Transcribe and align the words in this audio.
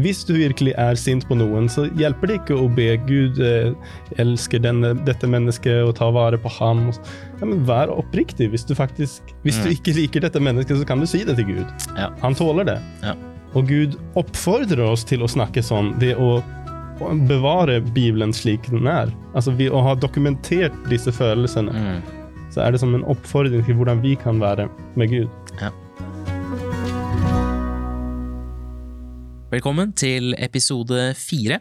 hvis 0.00 0.22
du 0.24 0.32
virkelig 0.38 0.72
er 0.80 0.96
sint 0.96 1.26
på 1.28 1.36
noen, 1.36 1.66
så 1.68 1.84
hjelper 2.00 2.30
det 2.30 2.38
ikke 2.40 2.56
å 2.56 2.68
be 2.72 2.94
Gud 3.04 3.40
eh, 3.44 3.74
elsker 4.22 4.62
denne, 4.64 4.94
dette 5.04 5.28
mennesket 5.28 5.82
og 5.84 5.94
ta 5.98 6.08
vare 6.14 6.38
på 6.40 6.52
ham. 6.58 6.86
Ja, 7.40 7.48
men 7.48 7.60
Vær 7.68 7.92
oppriktig. 7.92 8.48
Hvis 8.54 8.64
du 8.68 8.74
faktisk 8.78 9.34
Hvis 9.44 9.60
mm. 9.60 9.64
du 9.64 9.74
ikke 9.74 9.96
liker 9.98 10.24
dette 10.24 10.40
mennesket, 10.40 10.80
så 10.80 10.88
kan 10.88 11.02
du 11.02 11.08
si 11.08 11.22
det 11.28 11.36
til 11.40 11.50
Gud. 11.52 11.68
Ja. 11.98 12.08
Han 12.24 12.36
tåler 12.38 12.68
det. 12.68 12.78
Ja. 13.04 13.14
Og 13.52 13.68
Gud 13.68 13.98
oppfordrer 14.16 14.80
oss 14.86 15.04
til 15.04 15.24
å 15.24 15.28
snakke 15.28 15.64
sånn. 15.64 15.92
Det 16.00 16.14
å 16.16 16.38
bevare 17.28 17.80
Bibelen 17.92 18.32
slik 18.36 18.70
den 18.72 18.88
er. 18.88 19.12
Altså 19.36 19.52
ved 19.58 19.74
å 19.74 19.82
ha 19.84 19.94
dokumentert 19.98 20.74
disse 20.88 21.12
følelsene, 21.12 21.72
mm. 21.72 22.50
så 22.54 22.64
er 22.64 22.72
det 22.72 22.80
som 22.80 22.94
en 22.96 23.04
oppfordring 23.10 23.64
til 23.66 23.76
hvordan 23.76 24.00
vi 24.04 24.16
kan 24.16 24.40
være 24.40 24.70
med 24.96 25.12
Gud. 25.12 25.52
Ja. 25.60 25.72
Velkommen 29.52 29.90
til 29.92 30.32
episode 30.40 31.10
fire. 31.12 31.58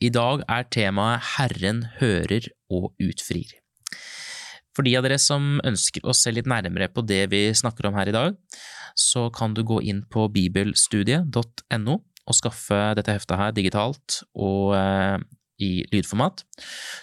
I 0.00 0.08
dag 0.08 0.40
er 0.48 0.62
temaet 0.72 1.26
Herren 1.34 1.82
hører 1.98 2.46
og 2.72 2.94
utfrir. 2.96 3.50
For 4.72 4.88
de 4.88 4.94
av 4.96 5.04
dere 5.04 5.18
som 5.20 5.58
ønsker 5.68 6.00
å 6.00 6.14
se 6.16 6.32
litt 6.32 6.48
nærmere 6.48 6.88
på 6.88 7.04
det 7.04 7.26
vi 7.28 7.42
snakker 7.52 7.90
om 7.90 7.98
her 7.98 8.08
i 8.08 8.14
dag, 8.16 8.38
så 8.96 9.26
kan 9.36 9.52
du 9.52 9.60
gå 9.68 9.82
inn 9.84 10.00
på 10.08 10.24
bibelstudiet.no 10.32 11.98
og 12.00 12.38
skaffe 12.40 12.80
dette 12.96 13.18
heftet 13.18 13.36
her 13.36 13.52
digitalt 13.52 14.22
og 14.32 14.72
eh, 14.78 15.20
i 15.60 15.70
lydformat. 15.92 16.40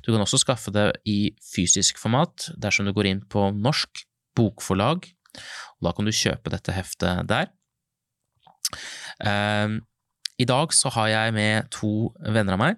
Du 0.02 0.10
kan 0.10 0.26
også 0.26 0.42
skaffe 0.42 0.74
det 0.74 0.88
i 1.06 1.36
fysisk 1.52 2.02
format 2.02 2.50
dersom 2.58 2.90
du 2.90 2.96
går 2.98 3.12
inn 3.12 3.22
på 3.22 3.52
Norsk 3.54 4.02
Bokforlag, 4.34 5.06
og 5.78 5.86
da 5.86 5.94
kan 5.94 6.10
du 6.10 6.16
kjøpe 6.24 6.58
dette 6.58 6.74
heftet 6.74 7.30
der. 7.30 7.54
I 10.42 10.46
dag 10.48 10.74
så 10.74 10.90
har 10.96 11.10
jeg 11.12 11.34
med 11.36 11.68
to 11.74 12.10
venner 12.34 12.56
av 12.56 12.62
meg. 12.62 12.78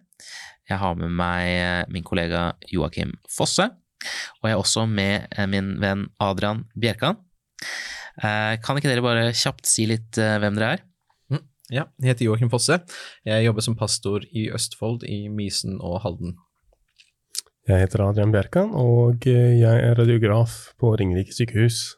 Jeg 0.67 0.79
har 0.81 0.97
med 0.99 1.11
meg 1.15 1.47
eh, 1.53 1.83
min 1.93 2.03
kollega 2.03 2.49
Joakim 2.71 3.13
Fosse, 3.31 3.69
og 4.41 4.47
jeg 4.47 4.55
er 4.55 4.59
også 4.59 4.83
med 4.89 5.29
eh, 5.31 5.47
min 5.47 5.75
venn 5.79 6.07
Adrian 6.23 6.65
Bjerkan. 6.75 7.19
Eh, 8.19 8.55
kan 8.63 8.79
ikke 8.79 8.91
dere 8.91 9.05
bare 9.05 9.29
kjapt 9.31 9.69
si 9.69 9.87
litt 9.87 10.19
hvem 10.19 10.57
dere 10.57 10.71
er? 10.75 10.85
Mm, 11.31 11.43
ja, 11.71 11.87
jeg 12.01 12.13
heter 12.13 12.27
Joakim 12.27 12.51
Fosse. 12.51 12.81
Jeg 13.27 13.47
jobber 13.47 13.67
som 13.67 13.77
pastor 13.79 14.25
i 14.31 14.49
Østfold, 14.55 15.05
i 15.07 15.27
Mysen 15.31 15.79
og 15.79 16.01
Halden. 16.03 16.35
Jeg 17.69 17.85
heter 17.85 18.03
Adrian 18.09 18.33
Bjerkan, 18.33 18.73
og 18.75 19.23
jeg 19.23 19.61
er 19.71 19.95
radiograf 19.95 20.73
på 20.81 20.97
Ringerike 20.99 21.35
sykehus. 21.35 21.93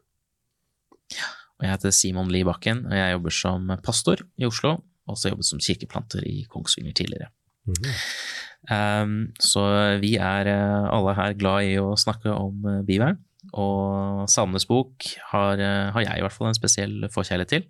Ja, 1.16 1.32
og 1.58 1.66
jeg 1.66 1.74
heter 1.74 1.96
Simon 1.96 2.30
Lie 2.34 2.46
Bakken, 2.46 2.86
og 2.86 3.00
jeg 3.00 3.16
jobber 3.16 3.34
som 3.34 3.74
pastor 3.86 4.22
i 4.38 4.46
Oslo 4.46 4.78
også 5.12 5.32
jobbet 5.32 5.48
som 5.48 5.62
kirkeplanter 5.62 6.26
i 6.28 6.44
Kongsvinger 6.50 6.96
tidligere. 6.98 7.30
Mm 7.66 7.76
-hmm. 7.82 9.04
um, 9.04 9.32
så 9.40 9.62
vi 10.02 10.16
er 10.16 10.48
eh, 10.48 10.90
alle 10.94 11.16
her 11.16 11.34
glad 11.34 11.64
i 11.64 11.78
å 11.82 11.96
snakke 11.98 12.30
om 12.30 12.86
bivern. 12.86 13.18
Og 13.54 14.30
Salmenes 14.30 14.66
bok 14.66 15.06
har, 15.32 15.58
uh, 15.58 15.92
har, 15.94 16.02
jeg 16.02 16.18
i 16.18 16.22
hvert 16.22 16.34
fall 16.34 16.48
en 16.48 16.58
spesiell 16.58 17.10
forkjærlighet 17.14 17.50
til. 17.50 17.64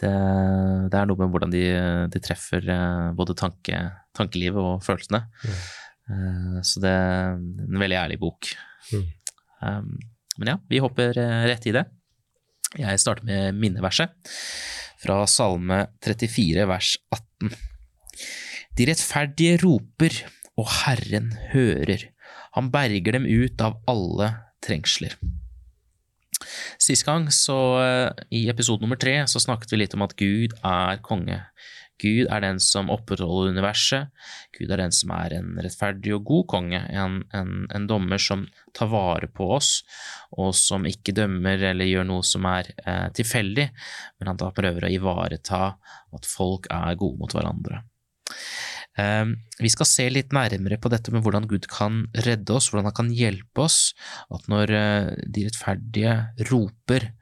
Det, 0.00 0.10
det, 0.90 0.98
er 0.98 1.06
noe 1.06 1.18
med 1.18 1.28
hvordan 1.28 1.50
de, 1.50 1.64
de 2.12 2.20
treffer 2.20 2.62
både 3.14 3.34
tanke, 3.34 3.90
tankelivet 4.14 4.62
og 4.62 4.82
følelsene. 4.82 5.24
Mm. 5.44 6.62
så 6.62 6.80
det 6.80 6.90
er 6.90 7.32
en 7.34 7.80
veldig 7.80 7.96
ærlig 7.96 8.18
bok. 8.18 8.46
Mm. 8.92 9.06
Um, 9.62 9.98
men 10.38 10.48
ja, 10.48 10.56
vi 10.68 10.78
hopper 10.78 11.12
rett 11.48 11.66
i 11.66 11.72
det. 11.72 11.84
Jeg 12.78 13.00
starter 13.00 13.24
med 13.24 13.54
minneverset 13.54 14.08
fra 14.98 15.22
Salme 15.30 15.84
34 16.04 16.66
vers 16.68 16.94
18. 17.14 17.54
De 18.78 18.86
rettferdige 18.88 19.58
roper, 19.62 20.14
og 20.58 20.70
Herren 20.82 21.32
hører. 21.52 22.08
Han 22.56 22.70
berger 22.74 23.18
dem 23.18 23.26
ut 23.26 23.60
av 23.62 23.78
alle 23.90 24.32
trengsler. 24.64 25.14
Sist 26.78 27.06
gang, 27.06 27.26
så 27.34 27.56
eh, 27.82 28.24
i 28.34 28.44
episode 28.50 28.82
nummer 28.82 28.98
tre, 28.98 29.20
så 29.30 29.42
snakket 29.42 29.74
vi 29.74 29.82
litt 29.82 29.94
om 29.96 30.04
at 30.06 30.14
Gud 30.18 30.54
er 30.66 31.02
konge. 31.06 31.40
Gud 31.98 32.28
er 32.30 32.42
den 32.44 32.60
som 32.62 32.90
opprettholder 32.94 33.52
universet. 33.56 34.12
Gud 34.54 34.70
er 34.70 34.82
den 34.82 34.94
som 34.94 35.12
er 35.16 35.34
en 35.38 35.56
rettferdig 35.58 36.14
og 36.14 36.24
god 36.28 36.46
konge, 36.54 36.80
en, 36.94 37.20
en, 37.34 37.66
en, 37.74 37.88
dommer 37.90 38.22
som 38.22 38.46
tar 38.76 38.90
vare 38.92 39.30
på 39.32 39.50
oss, 39.56 39.82
og 40.38 40.54
som 40.56 40.86
ikke 40.88 41.16
dømmer 41.16 41.68
eller 41.72 41.90
gjør 41.90 42.08
noe 42.08 42.26
som 42.26 42.46
er 42.50 42.70
eh, 42.84 43.08
tilfeldig, 43.18 43.68
men 44.18 44.32
han 44.32 44.40
da 44.40 44.52
prøver 44.54 44.86
å 44.86 44.94
ivareta 44.94 45.62
at 46.14 46.28
folk 46.28 46.70
er 46.70 46.98
gode 47.00 47.18
mot 47.22 47.34
hverandre. 47.34 47.82
Eh, 48.98 49.26
vi 49.58 49.70
skal 49.74 49.90
se 49.90 50.08
litt 50.10 50.34
nærmere 50.36 50.78
på 50.78 50.90
dette 50.92 51.14
med 51.14 51.24
hvordan 51.26 51.48
Gud 51.50 51.66
kan 51.70 52.04
redde 52.26 52.54
oss, 52.54 52.70
hvordan 52.70 52.90
han 52.90 52.98
kan 52.98 53.12
hjelpe 53.14 53.66
oss, 53.66 53.80
at 54.34 54.46
når 54.50 54.74
eh, 54.74 55.12
de 55.26 55.48
rettferdige 55.48 56.18
roper, 56.50 57.12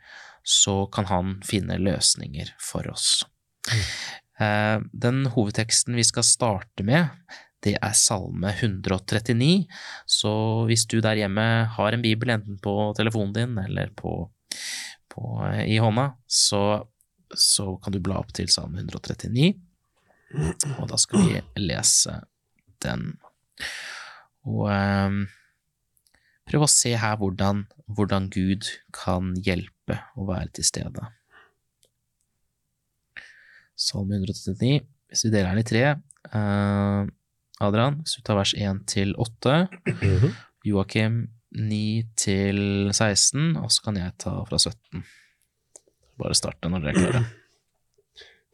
så 0.47 0.85
kan 0.95 1.09
han 1.11 1.39
finne 1.45 1.81
løsninger 1.83 2.53
for 2.63 2.87
oss. 2.93 3.25
Eh, 4.41 4.79
den 4.93 5.27
hovedteksten 5.33 5.97
vi 5.97 6.05
skal 6.05 6.27
starte 6.27 6.85
med, 6.85 7.09
det 7.65 7.77
er 7.81 7.95
Salme 7.97 8.53
139, 8.53 9.67
så 10.07 10.33
hvis 10.69 10.85
du 10.91 10.99
der 11.05 11.19
hjemme 11.23 11.47
har 11.73 11.97
en 11.97 12.05
bibel 12.05 12.35
enten 12.35 12.59
på 12.63 12.75
telefonen 12.99 13.33
din 13.37 13.57
eller 13.65 13.91
på, 13.97 14.19
på, 15.13 15.23
eh, 15.49 15.65
i 15.73 15.79
hånda, 15.83 16.11
så, 16.29 16.85
så, 17.33 17.73
kan 17.83 17.97
du 17.97 18.03
bla 18.05 18.21
opp 18.21 18.35
til 18.37 18.53
Salme 18.53 18.85
139, 18.85 19.55
og 20.77 20.85
da 20.91 21.01
skal 21.01 21.25
vi 21.25 21.41
lese 21.63 22.21
den. 22.85 23.15
Og 24.47 24.67
um, 24.69 25.21
prøv 26.47 26.67
å 26.67 26.71
se 26.71 26.93
her 26.99 27.17
hvordan, 27.19 27.65
hvordan 27.89 28.29
Gud 28.35 28.69
kan 28.95 29.33
hjelpe 29.47 30.03
å 30.19 30.27
være 30.29 30.53
til 30.59 30.67
stede. 30.69 31.09
Salme 33.77 34.19
139. 34.19 34.81
Hvis 35.11 35.25
vi 35.27 35.31
deler 35.31 35.53
den 35.53 35.63
i 35.63 35.69
tre 35.69 35.85
uh, 36.33 37.07
Adrian, 37.61 38.01
hvis 38.03 38.17
du 38.19 38.25
tar 38.27 38.39
vers 38.41 38.55
1 38.57 38.85
til 38.89 39.15
8. 39.17 39.69
Mm 39.87 40.17
-hmm. 40.17 40.33
Joakim 40.65 41.29
9 41.51 42.07
til 42.17 42.91
16, 42.93 43.57
og 43.57 43.73
så 43.73 43.83
kan 43.83 43.97
jeg 43.97 44.13
ta 44.19 44.45
fra 44.45 44.59
17. 44.59 45.05
Bare 46.19 46.35
starte 46.35 46.69
når 46.69 46.81
dere 46.81 46.91
er 46.91 46.95
klare. 46.95 47.25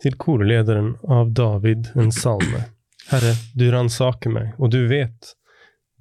Til 0.02 0.16
korlederen 0.18 0.96
av 1.08 1.30
David 1.32 1.92
en 1.94 2.12
salme. 2.12 2.64
Herre, 3.10 3.34
du 3.54 3.70
ransaker 3.70 4.30
meg, 4.30 4.54
og 4.58 4.70
du 4.70 4.88
vet. 4.88 5.34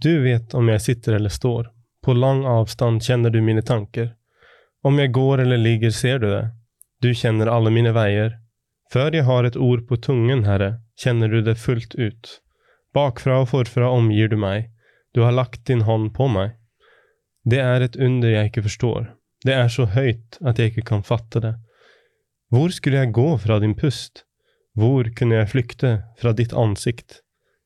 Du 0.01 0.23
vet 0.23 0.53
om 0.53 0.69
jeg 0.69 0.81
sitter 0.81 1.13
eller 1.13 1.29
står. 1.29 1.69
På 2.01 2.13
lang 2.13 2.45
avstand 2.45 3.03
kjenner 3.05 3.29
du 3.29 3.41
mine 3.41 3.61
tanker. 3.61 4.15
Om 4.83 4.97
jeg 4.99 5.11
går 5.13 5.43
eller 5.43 5.57
ligger, 5.57 5.91
ser 5.91 6.19
du 6.19 6.29
det. 6.31 6.47
Du 7.01 7.13
kjenner 7.13 7.47
alle 7.47 7.69
mine 7.69 7.93
veier. 7.93 8.40
Før 8.91 9.15
jeg 9.15 9.23
har 9.23 9.47
et 9.47 9.55
ord 9.55 9.85
på 9.87 9.95
tungen, 10.03 10.43
Herre, 10.43 10.81
kjenner 10.99 11.31
du 11.31 11.39
det 11.45 11.55
fullt 11.61 11.95
ut. 11.95 12.31
Bakfra 12.91 13.39
og 13.45 13.51
forfra 13.53 13.87
omgir 13.87 14.27
du 14.31 14.35
meg, 14.39 14.67
du 15.15 15.23
har 15.23 15.35
lagt 15.35 15.63
din 15.69 15.85
hånd 15.87 16.11
på 16.17 16.27
meg. 16.31 16.57
Det 17.47 17.61
er 17.63 17.85
et 17.85 17.95
under 17.95 18.33
jeg 18.33 18.51
ikke 18.51 18.65
forstår, 18.67 19.07
det 19.47 19.55
er 19.55 19.71
så 19.71 19.87
høyt 19.95 20.37
at 20.45 20.59
jeg 20.59 20.73
ikke 20.73 20.89
kan 20.91 21.05
fatte 21.07 21.39
det. 21.41 21.55
Hvor 22.51 22.73
skulle 22.75 22.99
jeg 22.99 23.15
gå 23.15 23.29
fra 23.39 23.61
din 23.63 23.77
pust? 23.79 24.25
Hvor 24.75 25.07
kunne 25.15 25.39
jeg 25.39 25.51
flykte 25.53 25.91
fra 26.19 26.35
ditt 26.35 26.51
ansikt? 26.51 27.21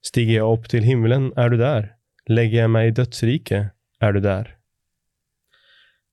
Stiger 0.06 0.38
jeg 0.38 0.46
opp 0.46 0.70
til 0.70 0.86
himmelen, 0.86 1.32
er 1.38 1.50
du 1.50 1.58
der. 1.58 1.90
Legger 2.30 2.64
jeg 2.64 2.74
meg 2.74 2.92
i 2.92 2.96
dødsriket, 3.02 3.74
er 4.02 4.14
du 4.14 4.22
der. 4.22 4.54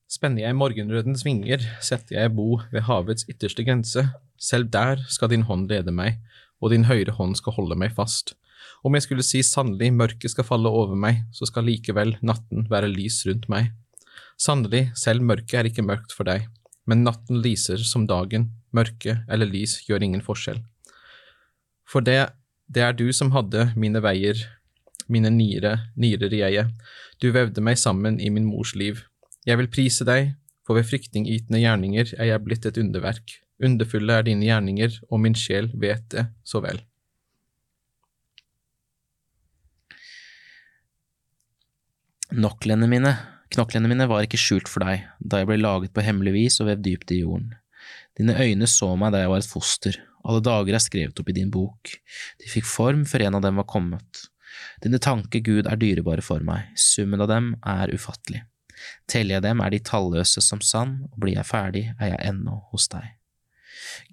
Spenner 0.09 0.45
jeg 0.45 0.57
morgenrødens 0.57 1.25
vinger, 1.25 1.61
setter 1.85 2.19
jeg 2.19 2.33
bo 2.37 2.59
ved 2.73 2.85
havets 2.89 3.25
ytterste 3.29 3.65
grense, 3.65 4.09
selv 4.43 4.71
der 4.75 5.03
skal 5.13 5.31
din 5.31 5.47
hånd 5.47 5.69
lede 5.71 5.95
meg, 5.95 6.19
og 6.63 6.73
din 6.75 6.89
høyre 6.89 7.15
hånd 7.15 7.37
skal 7.39 7.55
holde 7.57 7.79
meg 7.79 7.95
fast. 7.95 8.35
Om 8.83 8.97
jeg 8.97 9.07
skulle 9.07 9.27
si 9.27 9.43
sannelig 9.47 9.93
mørket 9.95 10.33
skal 10.33 10.47
falle 10.47 10.71
over 10.71 10.99
meg, 10.99 11.23
så 11.35 11.47
skal 11.47 11.67
likevel 11.69 12.17
natten 12.23 12.67
være 12.71 12.91
lys 12.91 13.21
rundt 13.29 13.49
meg. 13.53 13.71
Sannelig, 14.41 14.89
selv 14.99 15.23
mørket 15.23 15.61
er 15.61 15.71
ikke 15.71 15.87
mørkt 15.87 16.15
for 16.17 16.27
deg, 16.27 16.49
men 16.91 17.05
natten 17.07 17.39
lyser 17.45 17.83
som 17.87 18.09
dagen, 18.11 18.51
mørke 18.75 19.21
eller 19.31 19.47
lys 19.47 19.79
gjør 19.87 20.03
ingen 20.03 20.25
forskjell. 20.25 20.59
For 21.87 22.03
det, 22.03 22.33
det 22.67 22.83
er 22.83 22.97
du 22.97 23.07
som 23.15 23.31
hadde 23.37 23.69
mine 23.79 24.03
veier, 24.03 24.39
mine 25.13 25.31
nire, 25.35 25.77
nirer 25.99 26.35
i 26.35 26.43
eiet, 26.47 26.75
du 27.23 27.31
vevde 27.35 27.63
meg 27.63 27.79
sammen 27.79 28.19
i 28.19 28.31
min 28.35 28.49
mors 28.49 28.75
liv. 28.75 29.05
Jeg 29.47 29.59
vil 29.61 29.71
prise 29.71 30.07
deg, 30.09 30.35
for 30.67 30.79
ved 30.79 30.87
fryktingytende 30.91 31.63
gjerninger 31.63 32.15
er 32.19 32.33
jeg 32.33 32.45
blitt 32.47 32.67
et 32.67 32.79
underverk. 32.83 33.42
Underfulle 33.63 34.17
er 34.19 34.27
dine 34.27 34.47
gjerninger, 34.47 34.97
og 35.11 35.21
min 35.23 35.37
sjel 35.39 35.69
vet 35.79 36.07
det 36.15 36.27
så 36.47 36.63
vel. 36.65 36.81
Knoklene 42.33 42.89
mine, 42.89 43.13
knoklene 43.53 43.91
mine 43.91 44.07
var 44.09 44.25
ikke 44.25 44.41
skjult 44.41 44.71
for 44.73 44.87
deg, 44.87 45.05
da 45.21 45.43
jeg 45.43 45.51
ble 45.51 45.59
laget 45.61 45.93
på 45.93 46.05
hemmelig 46.05 46.33
vis 46.33 46.57
og 46.63 46.71
vevd 46.71 46.87
dypt 46.87 47.13
i 47.13 47.21
jorden. 47.21 47.51
Dine 48.17 48.37
øyne 48.41 48.69
så 48.71 48.89
meg 48.97 49.13
da 49.13 49.21
jeg 49.21 49.33
var 49.33 49.43
et 49.43 49.51
foster, 49.51 49.99
alle 50.25 50.43
dager 50.45 50.77
er 50.77 50.83
skrevet 50.83 51.19
opp 51.19 51.29
i 51.29 51.37
din 51.37 51.51
bok, 51.53 51.93
de 52.41 52.51
fikk 52.51 52.69
form 52.69 53.05
før 53.09 53.27
en 53.27 53.37
av 53.39 53.45
dem 53.45 53.59
var 53.61 53.69
kommet. 53.69 54.27
Dine 54.85 55.01
tanker, 55.03 55.43
Gud, 55.45 55.67
er 55.67 55.81
dyrebare 55.81 56.25
for 56.25 56.45
meg, 56.47 56.73
summen 56.79 57.21
av 57.21 57.31
dem 57.31 57.53
er 57.67 57.93
ufattelig. 57.93 58.45
Teller 59.11 59.37
jeg 59.37 59.47
dem, 59.47 59.61
er 59.61 59.75
de 59.75 59.83
talløse 59.85 60.43
som 60.45 60.63
sand, 60.65 61.05
og 61.13 61.21
blir 61.23 61.37
jeg 61.37 61.49
ferdig, 61.49 61.85
er 61.99 62.15
jeg 62.15 62.33
ennå 62.33 62.63
hos 62.73 62.89
deg. 62.93 63.13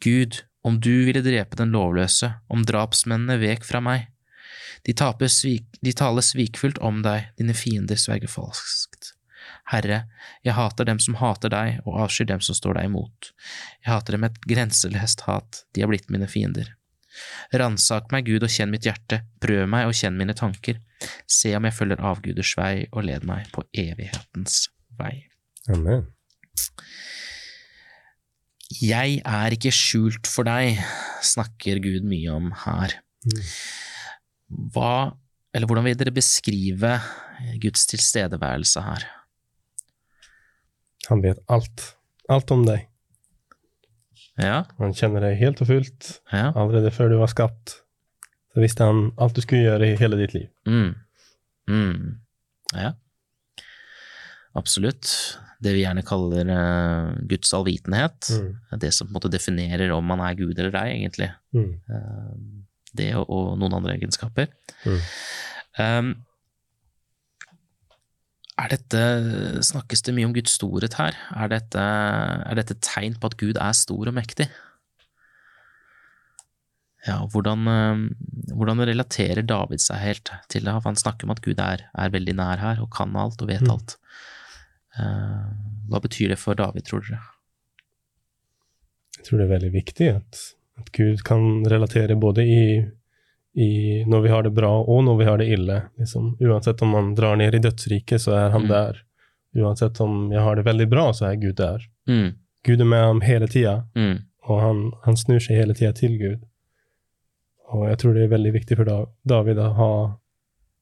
Gud, 0.04 0.42
om 0.64 0.80
du 0.82 1.06
ville 1.08 1.24
drepe 1.24 1.60
den 1.60 1.74
lovløse, 1.76 2.34
om 2.48 2.66
drapsmennene 2.68 3.40
vek 3.42 3.66
fra 3.68 3.82
meg. 3.84 4.10
De, 4.88 4.96
svik, 5.28 5.68
de 5.84 5.94
taler 5.94 6.24
svikfullt 6.24 6.80
om 6.84 7.02
deg, 7.04 7.32
dine 7.40 7.56
fiender 7.58 8.00
sverger 8.00 8.32
falskt. 8.32 9.14
Herre, 9.70 10.04
jeg 10.46 10.56
hater 10.58 10.88
dem 10.88 11.00
som 11.04 11.18
hater 11.20 11.52
deg, 11.54 11.80
og 11.86 12.00
avskyr 12.06 12.30
dem 12.32 12.42
som 12.42 12.58
står 12.58 12.80
deg 12.80 12.90
imot. 12.90 13.32
Jeg 13.84 13.92
hater 13.92 14.16
dem 14.16 14.26
med 14.26 14.36
et 14.36 14.52
grenseløst 14.54 15.26
hat, 15.28 15.64
de 15.76 15.84
er 15.84 15.92
blitt 15.92 16.10
mine 16.14 16.30
fiender. 16.32 16.72
Ransak 17.54 18.14
meg, 18.14 18.28
Gud, 18.30 18.46
og 18.46 18.54
kjenn 18.54 18.72
mitt 18.74 18.88
hjerte, 18.88 19.24
prøv 19.44 19.68
meg 19.70 19.90
og 19.90 19.98
kjenn 19.98 20.18
mine 20.20 20.36
tanker. 20.38 20.80
Se 21.30 21.52
om 21.58 21.68
jeg 21.68 21.76
følger 21.76 22.04
avguders 22.12 22.54
vei, 22.60 22.74
og 22.92 23.06
led 23.08 23.28
meg 23.28 23.50
på 23.56 23.66
evighetens 23.74 24.68
vei. 25.00 25.16
Amen. 25.72 26.08
Jeg 28.70 29.22
er 29.26 29.56
ikke 29.56 29.72
skjult 29.74 30.28
for 30.30 30.46
deg, 30.46 30.78
snakker 31.26 31.80
Gud 31.82 32.06
mye 32.06 32.30
om 32.36 32.52
her. 32.66 32.94
Mm. 33.26 33.40
Hva, 34.76 34.92
eller 35.56 35.70
hvordan 35.70 35.88
vil 35.90 35.98
dere 35.98 36.14
beskrive 36.14 36.92
Guds 37.64 37.88
tilstedeværelse 37.90 38.84
her? 38.86 39.08
Han 41.10 41.24
vet 41.26 41.42
alt. 41.50 41.88
Alt 42.30 42.54
om 42.54 42.62
deg. 42.68 42.86
Ja, 44.40 44.62
Han 44.78 44.94
kjenner 44.96 45.26
deg 45.26 45.40
helt 45.42 45.60
og 45.66 45.68
fullt. 45.68 46.20
ja. 46.32 46.52
Allerede 46.56 46.94
før 46.96 47.10
du 47.12 47.18
var 47.20 47.28
skapt, 47.34 47.80
så 48.54 48.62
visste 48.62 48.86
han 48.88 49.10
alt 49.20 49.36
du 49.36 49.42
skulle 49.44 49.66
gjøre 49.66 49.90
i 49.90 49.98
hele 50.00 50.20
ditt 50.22 50.36
liv. 50.38 50.48
Mm. 50.70 50.94
Mm. 51.68 52.20
Ja. 52.78 52.94
Absolutt. 54.56 55.10
Det 55.60 55.74
vi 55.76 55.82
gjerne 55.84 56.06
kaller 56.08 56.48
uh, 56.48 57.16
Guds 57.28 57.52
allvitenhet. 57.54 58.30
Mm. 58.32 58.80
Det 58.80 58.94
som 58.96 59.08
på 59.08 59.12
en 59.12 59.18
måte 59.18 59.32
definerer 59.34 59.92
om 59.92 60.06
man 60.08 60.22
er 60.24 60.38
Gud 60.40 60.56
eller 60.60 60.78
ei, 60.86 60.94
egentlig. 61.02 61.28
Mm. 61.52 61.74
Uh, 61.92 62.64
det 62.96 63.12
og, 63.20 63.28
og 63.28 63.52
noen 63.60 63.76
andre 63.82 63.98
egenskaper. 63.98 64.48
Mm. 64.88 65.02
Um, 65.80 66.14
er 68.60 68.72
dette, 68.74 69.02
snakkes 69.64 70.02
det 70.04 70.16
mye 70.18 70.28
om 70.28 70.34
Guds 70.36 70.56
storhet 70.58 70.96
her? 71.00 71.16
Er 71.40 71.52
dette, 71.52 71.80
er 71.84 72.58
dette 72.60 72.76
tegn 72.84 73.16
på 73.20 73.30
at 73.30 73.38
Gud 73.40 73.60
er 73.60 73.76
stor 73.78 74.10
og 74.12 74.16
mektig? 74.18 74.50
Ja, 77.08 77.22
hvordan, 77.32 77.64
eh, 77.72 78.02
hvordan 78.52 78.84
relaterer 78.84 79.46
David 79.48 79.80
seg 79.80 80.02
helt 80.04 80.32
til 80.52 80.68
det? 80.68 80.74
Han 80.84 81.00
snakker 81.00 81.24
om 81.24 81.32
at 81.32 81.40
Gud 81.46 81.62
er, 81.64 81.86
er 81.96 82.12
veldig 82.12 82.36
nær 82.36 82.60
her 82.60 82.82
og 82.84 82.92
kan 82.92 83.16
alt 83.16 83.40
og 83.42 83.48
vet 83.48 83.64
Mm. 83.64 83.72
alt. 83.78 83.96
Eh, 83.96 84.39
hva 84.98 86.00
betyr 86.02 86.30
det 86.34 86.40
for 86.42 86.56
David, 86.58 86.86
tror 86.88 87.02
dere? 87.06 87.20
Jeg 89.20 89.26
tror 89.28 89.40
det 89.42 89.46
er 89.48 89.54
veldig 89.56 89.72
viktig 89.74 90.08
at, 90.16 90.40
at 90.80 90.90
Gud 90.96 91.22
kan 91.28 91.66
relatere 91.70 92.16
både 92.20 92.46
i, 92.48 92.62
i 93.60 93.70
når 94.08 94.22
vi 94.24 94.30
har 94.34 94.44
det 94.48 94.54
bra 94.56 94.72
og 94.82 95.04
når 95.06 95.18
vi 95.20 95.28
har 95.28 95.38
det 95.42 95.48
ille. 95.58 95.80
Liksom, 96.00 96.34
uansett 96.40 96.82
om 96.86 96.94
man 96.96 97.14
drar 97.18 97.36
ned 97.40 97.56
i 97.56 97.62
dødsriket, 97.66 98.22
så 98.22 98.32
er 98.38 98.50
han 98.56 98.64
Mm. 98.68 98.70
der. 98.70 99.02
Uansett 99.60 100.00
om 100.02 100.32
jeg 100.32 100.42
har 100.46 100.56
det 100.56 100.66
veldig 100.66 100.88
bra, 100.90 101.12
så 101.14 101.26
er 101.32 101.36
Gud 101.42 101.56
der. 101.58 101.84
Mm, 102.08 102.36
Gud 102.64 102.82
er 102.82 102.86
med 102.86 103.02
ham 103.04 103.22
hele 103.22 103.48
tida, 103.48 103.84
mm, 103.96 104.18
og 104.46 104.62
han, 104.62 104.92
han 105.06 105.18
snur 105.18 105.40
seg 105.42 105.58
hele 105.58 105.74
tida 105.74 105.92
til 105.94 106.18
Gud. 106.20 106.40
Og 107.74 107.88
jeg 107.90 107.98
tror 108.02 108.14
det 108.14 108.24
er 108.24 108.32
veldig 108.36 108.54
viktig 108.54 108.78
for 108.78 109.08
David 109.30 109.58
å 109.62 109.72
ha, 109.78 109.92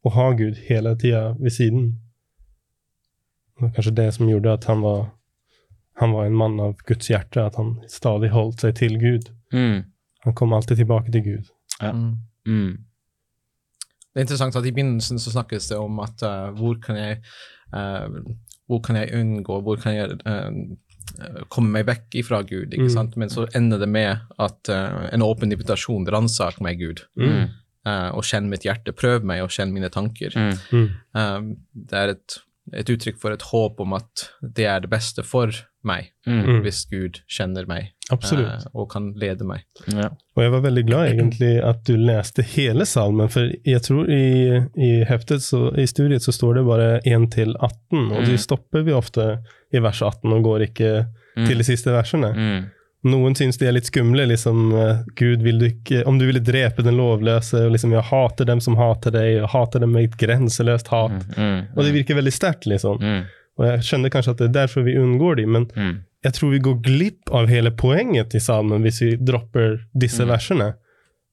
å 0.04 0.10
ha 0.16 0.28
Gud 0.40 0.56
hele 0.68 0.94
tida 1.00 1.34
ved 1.40 1.52
siden. 1.52 1.88
Det 3.58 3.62
var 3.66 3.72
kanskje 3.76 3.96
det 3.98 4.14
som 4.14 4.30
gjorde 4.30 4.54
at 4.54 4.64
han 4.70 4.82
var, 4.86 5.08
han 5.98 6.12
var 6.14 6.26
en 6.30 6.36
mann 6.38 6.60
av 6.62 6.76
Guds 6.86 7.10
hjerte, 7.10 7.42
at 7.46 7.56
han 7.58 7.80
stadig 7.90 8.30
holdt 8.30 8.62
seg 8.62 8.76
til 8.78 9.00
Gud. 9.02 9.32
mm, 9.54 9.84
Han 10.26 10.34
kom 10.34 10.54
alltid 10.54 10.78
tilbake 10.78 11.12
til 11.12 11.24
Gud. 11.24 11.50
Mm. 11.82 12.18
mm, 12.46 12.78
Det 14.14 14.22
er 14.22 14.26
interessant 14.26 14.56
at 14.56 14.66
i 14.66 14.72
begynnelsen 14.72 15.20
så 15.22 15.32
snakkes 15.32 15.70
det 15.70 15.78
om 15.78 16.00
at 16.00 16.22
uh, 16.26 16.50
hvor 16.58 16.78
kan 16.82 16.96
jeg 16.98 17.20
uh, 17.74 18.08
hvor 18.68 18.82
kan 18.84 18.96
jeg 19.00 19.14
unngå, 19.14 19.62
hvor 19.64 19.78
kan 19.80 19.94
jeg 19.96 20.18
uh, 20.28 20.52
komme 21.50 21.70
meg 21.72 21.86
vekk 21.88 22.16
ifra 22.20 22.42
Gud, 22.44 22.74
ikke 22.74 22.84
Mm. 22.90 22.94
sant? 22.94 23.16
Men 23.18 23.30
så 23.30 23.46
ender 23.56 23.80
det 23.80 23.88
med 23.90 24.18
at 24.40 24.70
eh, 24.70 25.08
en 25.14 25.22
åpen 25.24 25.52
invitasjon, 25.52 26.06
ransaker 26.12 26.62
meg, 26.62 26.80
Gud, 26.82 27.00
mm, 27.16 27.46
eh, 27.88 28.10
og 28.12 28.24
kjenn 28.28 28.50
mitt 28.52 28.66
hjerte, 28.68 28.92
prøv 28.92 29.24
meg 29.24 29.42
og 29.42 29.50
kjenn 29.50 29.72
mine 29.74 29.90
tanker. 29.90 30.34
mm, 30.36 30.58
Mm. 30.72 30.90
Eh, 31.16 31.56
det 31.74 31.94
er 32.02 32.10
et, 32.10 32.38
et 32.74 32.90
uttrykk 32.90 33.18
for 33.22 33.32
et 33.32 33.42
håp 33.42 33.80
om 33.80 33.94
at 33.94 34.30
det 34.42 34.66
er 34.66 34.80
det 34.84 34.90
beste 34.90 35.24
for 35.24 35.52
meg, 35.88 36.10
mm, 36.28 36.42
Mm. 36.46 36.62
hvis 36.66 36.86
Gud 36.92 37.22
kjenner 37.30 37.66
meg 37.68 37.94
eh, 38.12 38.60
og 38.74 38.90
kan 38.92 39.14
lede 39.16 39.44
meg. 39.46 39.62
ja. 39.88 40.10
Og 40.36 40.44
jeg 40.44 40.52
var 40.52 40.62
veldig 40.62 40.86
glad 40.88 41.08
egentlig 41.14 41.64
at 41.64 41.84
du 41.88 41.96
leste 41.98 42.44
hele 42.44 42.86
salmen, 42.86 43.30
for 43.30 43.50
jeg 43.66 43.82
tror 43.82 44.10
i, 44.10 44.58
i 44.78 45.04
heftet, 45.08 45.42
så, 45.42 45.72
i 45.78 45.86
studiet, 45.88 46.22
så 46.22 46.32
står 46.32 46.56
det 46.56 46.66
bare 46.66 46.90
1 47.06 47.32
til 47.32 47.56
18, 47.60 48.12
og 48.12 48.20
Mm. 48.22 48.26
de 48.26 48.38
stopper 48.38 48.84
vi 48.84 48.92
ofte 48.92 49.40
i 49.74 49.80
vers 49.80 50.02
18 50.02 50.34
og 50.34 50.44
går 50.44 50.60
ikke 50.68 51.06
Mm, 51.38 51.46
til 51.46 51.58
de 51.58 51.64
siste 51.64 51.92
versene. 51.92 52.34
mm, 52.34 52.66
Noen 53.06 53.36
syns 53.38 53.58
de 53.62 53.68
er 53.70 53.76
litt 53.76 53.86
skumle, 53.86 54.26
liksom 54.28 54.72
eh, 54.76 54.98
Gud, 55.16 55.44
vil 55.46 55.60
du 55.62 55.66
ikke, 55.68 56.02
om 56.10 56.18
du 56.18 56.26
ville 56.26 56.40
drepe 56.44 56.82
den 56.84 56.98
lovløse, 56.98 57.66
og 57.68 57.72
liksom 57.76 57.92
jeg 57.94 58.02
hater 58.10 58.46
dem 58.50 58.60
som 58.60 58.76
hater 58.76 59.12
deg, 59.14 59.44
og 59.44 59.50
hater 59.54 59.80
dem 59.80 59.92
med 59.94 60.04
et 60.10 60.18
grenseløst 60.18 60.88
hat. 60.92 61.12
mm, 61.12 61.38
mm, 61.38 61.60
Og 61.78 61.84
det 61.86 61.94
virker 61.94 62.16
veldig 62.18 62.34
sterkt, 62.34 62.66
liksom. 62.66 62.98
mm, 63.00 63.22
Og 63.60 63.66
jeg 63.66 63.80
skjønner 63.86 64.10
kanskje 64.14 64.32
at 64.34 64.38
det 64.42 64.48
er 64.50 64.56
derfor 64.66 64.84
vi 64.84 64.98
unngår 64.98 65.36
dem, 65.38 65.52
men 65.52 65.66
mm, 65.76 65.94
jeg 66.26 66.34
tror 66.34 66.52
vi 66.52 66.60
går 66.66 66.82
glipp 66.84 67.32
av 67.32 67.48
hele 67.48 67.72
poenget 67.72 68.34
i 68.36 68.40
salmen 68.42 68.82
hvis 68.84 69.02
vi 69.02 69.16
dropper 69.16 69.78
disse 69.94 70.26
Mm. 70.26 70.30
versene. 70.34 70.74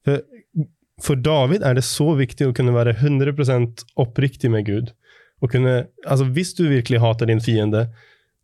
For, 0.05 0.21
for 1.03 1.17
David 1.17 1.63
er 1.65 1.75
det 1.75 1.85
så 1.85 2.15
viktig 2.17 2.47
å 2.51 2.55
kunne 2.55 2.73
være 2.77 2.93
100% 3.01 3.85
oppriktig 3.97 4.51
med 4.53 4.67
Gud. 4.69 4.93
Og 5.43 5.51
kunne, 5.51 5.87
altså 6.07 6.25
Hvis 6.33 6.55
du 6.55 6.69
virkelig 6.69 7.01
hater 7.01 7.27
din 7.27 7.41
fiende, 7.41 7.89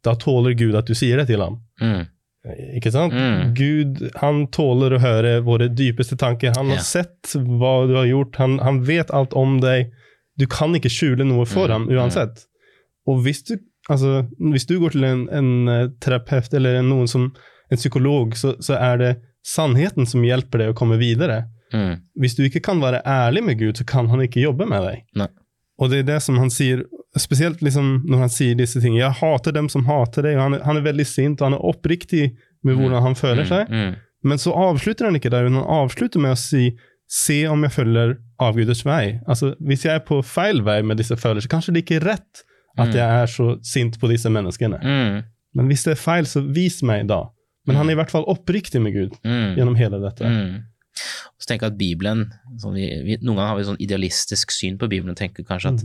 da 0.02 0.14
tåler 0.16 0.56
Gud 0.56 0.74
at 0.74 0.86
du 0.88 0.94
sier 0.94 1.16
det 1.20 1.26
til 1.28 1.40
ham. 1.44 1.60
mm, 1.80 2.06
Ikke 2.74 2.88
sant? 2.92 3.12
Mm. 3.12 3.50
Gud 3.54 3.98
han 4.22 4.46
tåler 4.54 4.94
å 4.96 5.00
høre 5.02 5.32
våre 5.44 5.66
dypeste 5.68 6.16
tanker. 6.16 6.54
Han 6.56 6.70
har 6.72 6.76
Ja. 6.80 6.82
sett 6.82 7.34
hva 7.36 7.86
du 7.86 7.94
har 7.98 8.06
gjort, 8.08 8.36
han, 8.40 8.58
han 8.64 8.78
vet 8.88 9.10
alt 9.10 9.34
om 9.36 9.58
deg. 9.60 9.90
Du 10.40 10.46
kan 10.46 10.72
ikke 10.74 10.88
skjule 10.88 11.24
noe 11.28 11.44
for 11.44 11.68
Mm, 11.68 11.72
ham 11.72 11.88
uansett. 11.98 12.46
Og 13.06 13.20
hvis 13.24 13.42
du, 13.44 13.58
altså, 13.90 14.26
hvis 14.40 14.64
du 14.66 14.78
går 14.80 14.90
til 14.96 15.04
en, 15.04 15.26
en 15.28 15.68
eh, 15.68 15.88
terapeut 16.00 16.54
eller 16.54 16.78
en, 16.80 16.88
noen 16.88 17.08
som, 17.08 17.28
en 17.70 17.76
psykolog, 17.76 18.32
så, 18.36 18.54
så 18.62 18.78
er 18.80 18.96
det 18.98 19.10
sannheten 19.44 20.06
som 20.08 20.24
hjelper 20.24 20.58
deg 20.64 20.70
å 20.72 20.76
komme 20.76 20.96
videre. 21.00 21.44
mm, 21.74 22.00
Hvis 22.20 22.36
du 22.36 22.44
ikke 22.48 22.62
kan 22.64 22.80
være 22.80 23.02
ærlig 23.04 23.44
med 23.44 23.58
Gud, 23.58 23.76
så 23.76 23.84
kan 23.84 24.08
han 24.08 24.20
ikke 24.24 24.40
jobbe 24.40 24.66
med 24.68 24.82
deg. 24.88 25.04
Nei. 25.14 25.28
Og 25.80 25.90
det 25.90 25.98
er 25.98 26.08
det 26.14 26.22
som 26.22 26.36
han 26.38 26.50
sier, 26.50 26.84
spesielt 27.18 27.60
liksom 27.62 28.04
når 28.06 28.18
han 28.18 28.28
sier 28.30 28.54
disse 28.54 28.80
tingene. 28.80 29.00
Jeg 29.02 29.18
hater 29.18 29.52
dem 29.52 29.68
som 29.68 29.84
hater 29.84 30.22
deg, 30.22 30.36
han 30.38 30.54
er, 30.54 30.60
han 30.62 30.76
er 30.76 30.82
veldig 30.86 31.06
sint, 31.06 31.40
og 31.40 31.50
han 31.50 31.54
er 31.58 31.64
oppriktig 31.66 32.36
med 32.62 32.76
hvordan 32.76 33.02
han 33.02 33.14
føler 33.14 33.44
seg. 33.48 33.68
mm, 33.68 33.94
Men 34.22 34.38
så 34.38 34.52
avslutter 34.52 35.06
han 35.06 35.16
ikke 35.16 35.30
der, 35.30 35.44
men 35.48 35.54
han 35.62 35.64
avslutter 35.84 36.20
med 36.20 36.32
å 36.32 36.38
si 36.38 36.76
Se 37.10 37.40
om 37.50 37.60
jeg 37.66 37.72
følger 37.72 38.12
avguders 38.38 38.84
vei. 38.86 39.18
Altså, 39.26 39.56
Hvis 39.60 39.82
jeg 39.82 39.94
er 39.96 40.04
på 40.06 40.22
feil 40.22 40.60
vei 40.62 40.80
med 40.82 40.96
disse 40.96 41.16
følelsene, 41.18 41.50
kanskje 41.50 41.72
det 41.74 41.82
ikke 41.84 41.96
er 41.96 42.04
rett 42.14 42.44
at 42.78 42.86
Mm. 42.86 42.94
jeg 42.94 43.22
er 43.22 43.26
så 43.26 43.58
sint 43.66 43.98
på 43.98 44.06
disse 44.08 44.30
menneskene. 44.30 44.78
mm, 44.80 45.22
Men 45.56 45.66
hvis 45.66 45.82
det 45.82 45.90
er 45.96 45.96
feil, 45.96 46.22
så 46.24 46.40
vis 46.54 46.82
meg 46.84 47.08
da. 47.08 47.24
Men 47.66 47.74
han 47.76 47.88
er 47.88 47.92
i 47.92 47.96
hvert 47.96 48.12
fall 48.12 48.22
oppriktig 48.30 48.80
med 48.80 48.92
Gud 48.94 49.16
mm, 49.24 49.56
gjennom 49.56 49.74
hele 49.74 49.98
dette. 50.00 50.22
Mm. 50.90 51.36
Så 51.40 51.46
tenker 51.48 51.66
jeg 51.66 51.72
at 51.72 51.78
Bibelen, 51.80 52.24
sånn 52.60 52.74
vi, 52.76 52.86
vi, 53.06 53.16
Noen 53.22 53.36
ganger 53.38 53.48
har 53.52 53.56
vi 53.60 53.64
sånn 53.70 53.78
idealistisk 53.80 54.50
syn 54.52 54.76
på 54.78 54.88
Bibelen 54.90 55.14
og 55.14 55.16
tenker 55.20 55.46
kanskje 55.48 55.72
at 55.72 55.84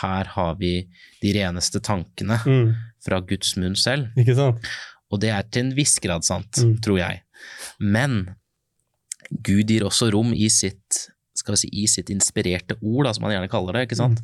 her 0.00 0.24
har 0.36 0.54
vi 0.60 0.86
de 1.20 1.32
reneste 1.36 1.80
tankene 1.84 2.38
Mm. 2.46 2.74
fra 3.04 3.20
Guds 3.20 3.56
munn 3.60 3.76
selv. 3.76 4.08
Ikke 4.16 4.34
sant? 4.38 4.64
Og 5.12 5.20
det 5.20 5.30
er 5.30 5.42
til 5.42 5.66
en 5.66 5.74
viss 5.76 5.98
grad 6.00 6.24
sant, 6.24 6.52
Mm. 6.62 6.78
tror 6.80 6.98
jeg. 6.98 7.20
Men 7.80 8.34
Gud 9.42 9.68
gir 9.70 9.84
også 9.86 10.10
rom 10.12 10.32
i 10.34 10.48
sitt 10.48 11.08
skal 11.34 11.54
vi 11.54 11.58
si, 11.64 11.68
i 11.82 11.86
sitt 11.90 12.10
inspirerte 12.14 12.76
ord, 12.80 13.04
da, 13.08 13.12
som 13.12 13.24
han 13.26 13.32
gjerne 13.34 13.50
kaller 13.50 13.72
det, 13.74 13.88
ikke 13.88 13.96
sant? 13.98 14.20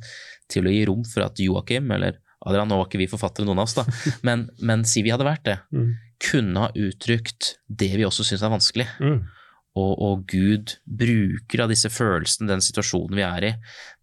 til 0.48 0.64
å 0.64 0.70
gi 0.72 0.84
rom 0.86 1.02
for 1.04 1.22
at 1.26 1.36
Joakim, 1.42 1.90
eller 1.92 2.16
Adrian, 2.46 2.68
nå 2.70 2.76
var 2.78 2.86
ikke 2.88 2.98
vi 3.02 3.06
forfattere, 3.10 3.44
noen 3.44 3.58
av 3.58 3.66
oss, 3.68 3.74
da, 3.74 3.84
men, 4.26 4.48
men 4.62 4.84
si 4.88 5.02
vi 5.02 5.10
hadde 5.10 5.26
vært 5.26 5.44
det, 5.44 5.58
Mm. 5.74 5.90
kunne 6.20 6.56
ha 6.64 6.70
uttrykt 6.76 7.56
det 7.68 7.90
vi 7.96 8.04
også 8.06 8.24
syns 8.24 8.42
er 8.46 8.50
vanskelig. 8.54 8.86
Mm. 9.00 9.20
Og, 9.78 9.92
og 10.02 10.24
Gud 10.26 10.72
bruker 10.84 11.62
av 11.62 11.70
disse 11.70 11.90
følelsene, 11.94 12.48
den 12.50 12.64
situasjonen 12.64 13.14
vi 13.14 13.22
er 13.22 13.44
i, 13.46 13.52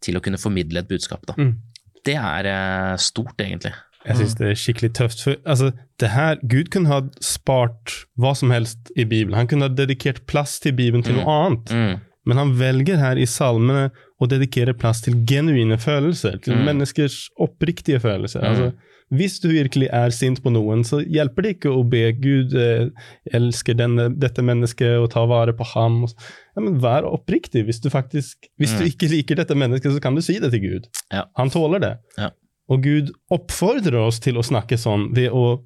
til 0.03 0.15
å 0.15 0.21
kunne 0.23 0.39
formidle 0.39 0.79
et 0.79 0.87
budskap. 0.87 1.25
Da. 1.27 1.35
Mm. 1.37 1.57
Det 2.07 2.15
er 2.15 2.47
eh, 2.47 2.95
stort, 3.03 3.35
egentlig. 3.43 3.73
Jeg 4.07 4.15
syns 4.21 4.35
det 4.39 4.47
er 4.47 4.59
skikkelig 4.61 4.91
tøft. 4.95 5.21
For 5.25 5.35
altså, 5.43 5.73
det 5.99 6.13
her, 6.13 6.37
Gud 6.47 6.69
kunne 6.71 6.87
ha 6.93 7.01
spart 7.19 7.97
hva 8.15 8.31
som 8.39 8.53
helst 8.55 8.93
i 8.95 9.03
Bibelen. 9.03 9.35
Han 9.35 9.49
kunne 9.51 9.67
ha 9.67 9.73
dedikert 9.75 10.23
plass 10.31 10.61
til 10.63 10.71
Bibelen 10.77 11.03
til 11.03 11.17
noe 11.19 11.33
annet. 11.47 11.73
Mm. 11.75 12.05
Men 12.27 12.39
han 12.41 12.53
velger 12.59 12.99
her 13.01 13.19
i 13.19 13.27
salmene 13.27 13.89
å 14.23 14.27
dedikere 14.31 14.73
plass 14.79 15.03
til 15.03 15.19
genuine 15.27 15.75
følelser. 15.79 16.39
Til 16.43 16.55
Mm. 16.55 16.63
menneskers 16.71 17.25
oppriktige 17.43 17.99
følelser. 18.03 18.39
Mm. 18.43 18.47
Altså, 18.47 18.71
hvis 19.13 19.37
du 19.39 19.47
virkelig 19.47 19.87
er 19.95 20.09
sint 20.11 20.41
på 20.43 20.51
noen, 20.51 20.81
så 20.83 20.99
hjelper 21.05 21.41
det 21.45 21.51
ikke 21.55 21.71
å 21.71 21.83
be 21.87 22.01
Gud 22.19 22.53
eh, 22.59 22.89
elsker 23.37 23.77
denne, 23.79 24.09
dette 24.19 24.43
mennesket 24.43 24.97
og 24.99 25.09
ta 25.13 25.23
vare 25.25 25.53
på 25.55 25.63
ham. 25.73 26.01
Ja, 26.57 26.61
men 26.65 26.79
Vær 26.83 27.07
oppriktig. 27.07 27.63
Hvis 27.69 27.79
du 27.79 27.89
faktisk, 27.89 28.49
hvis 28.59 28.73
du 28.77 28.83
Mm. 28.83 28.89
ikke 28.91 29.09
liker 29.13 29.35
dette 29.39 29.55
mennesket, 29.55 29.93
så 29.95 30.01
kan 30.03 30.15
du 30.15 30.21
si 30.21 30.39
det 30.39 30.51
til 30.51 30.59
Gud. 30.65 30.87
Ja. 31.13 31.23
Han 31.37 31.49
tåler 31.49 31.79
det. 31.79 31.93
Ja. 32.17 32.29
Og 32.69 32.83
Gud 32.83 33.13
oppfordrer 33.31 33.95
oss 34.07 34.19
til 34.19 34.35
å 34.35 34.43
snakke 34.43 34.75
sånn 34.77 35.13
ved 35.15 35.31
å 35.31 35.61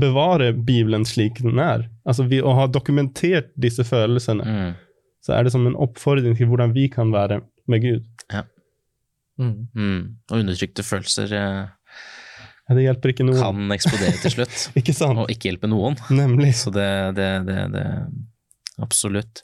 bevare 0.00 0.52
Bibelen 0.54 1.04
slik 1.04 1.42
den 1.42 1.58
er. 1.58 1.88
Altså 2.06 2.24
Ved 2.30 2.42
å 2.46 2.54
ha 2.54 2.66
dokumentert 2.66 3.50
disse 3.60 3.82
følelsene, 3.84 4.44
Mm. 4.46 4.74
så 5.20 5.34
er 5.36 5.42
det 5.44 5.52
som 5.52 5.66
en 5.66 5.74
oppfordring 5.76 6.36
til 6.36 6.46
hvordan 6.46 6.72
vi 6.72 6.88
kan 6.88 7.10
være 7.12 7.42
med 7.68 7.82
Gud. 7.82 8.04
Mm. 9.38 9.66
Mm. 9.74 10.02
Og 10.30 10.38
undertrykte 10.38 10.82
følelser 10.86 11.24
eh, 11.34 11.66
Ja, 11.66 11.66
Det 12.70 12.80
hjelper 12.86 13.10
ikke 13.12 13.26
noen. 13.28 13.36
kan 13.42 13.72
eksplodere 13.76 14.16
til 14.22 14.32
slutt, 14.38 14.54
Ikke 14.80 14.94
sant? 14.96 15.18
og 15.20 15.28
ikke 15.32 15.50
hjelpe 15.50 15.68
noen. 15.68 15.98
Nemlig. 16.10 16.54
Så 16.56 16.70
det, 16.72 16.86
det, 17.18 17.26
det, 17.48 17.58
det 17.74 17.84
Absolutt. 18.82 19.42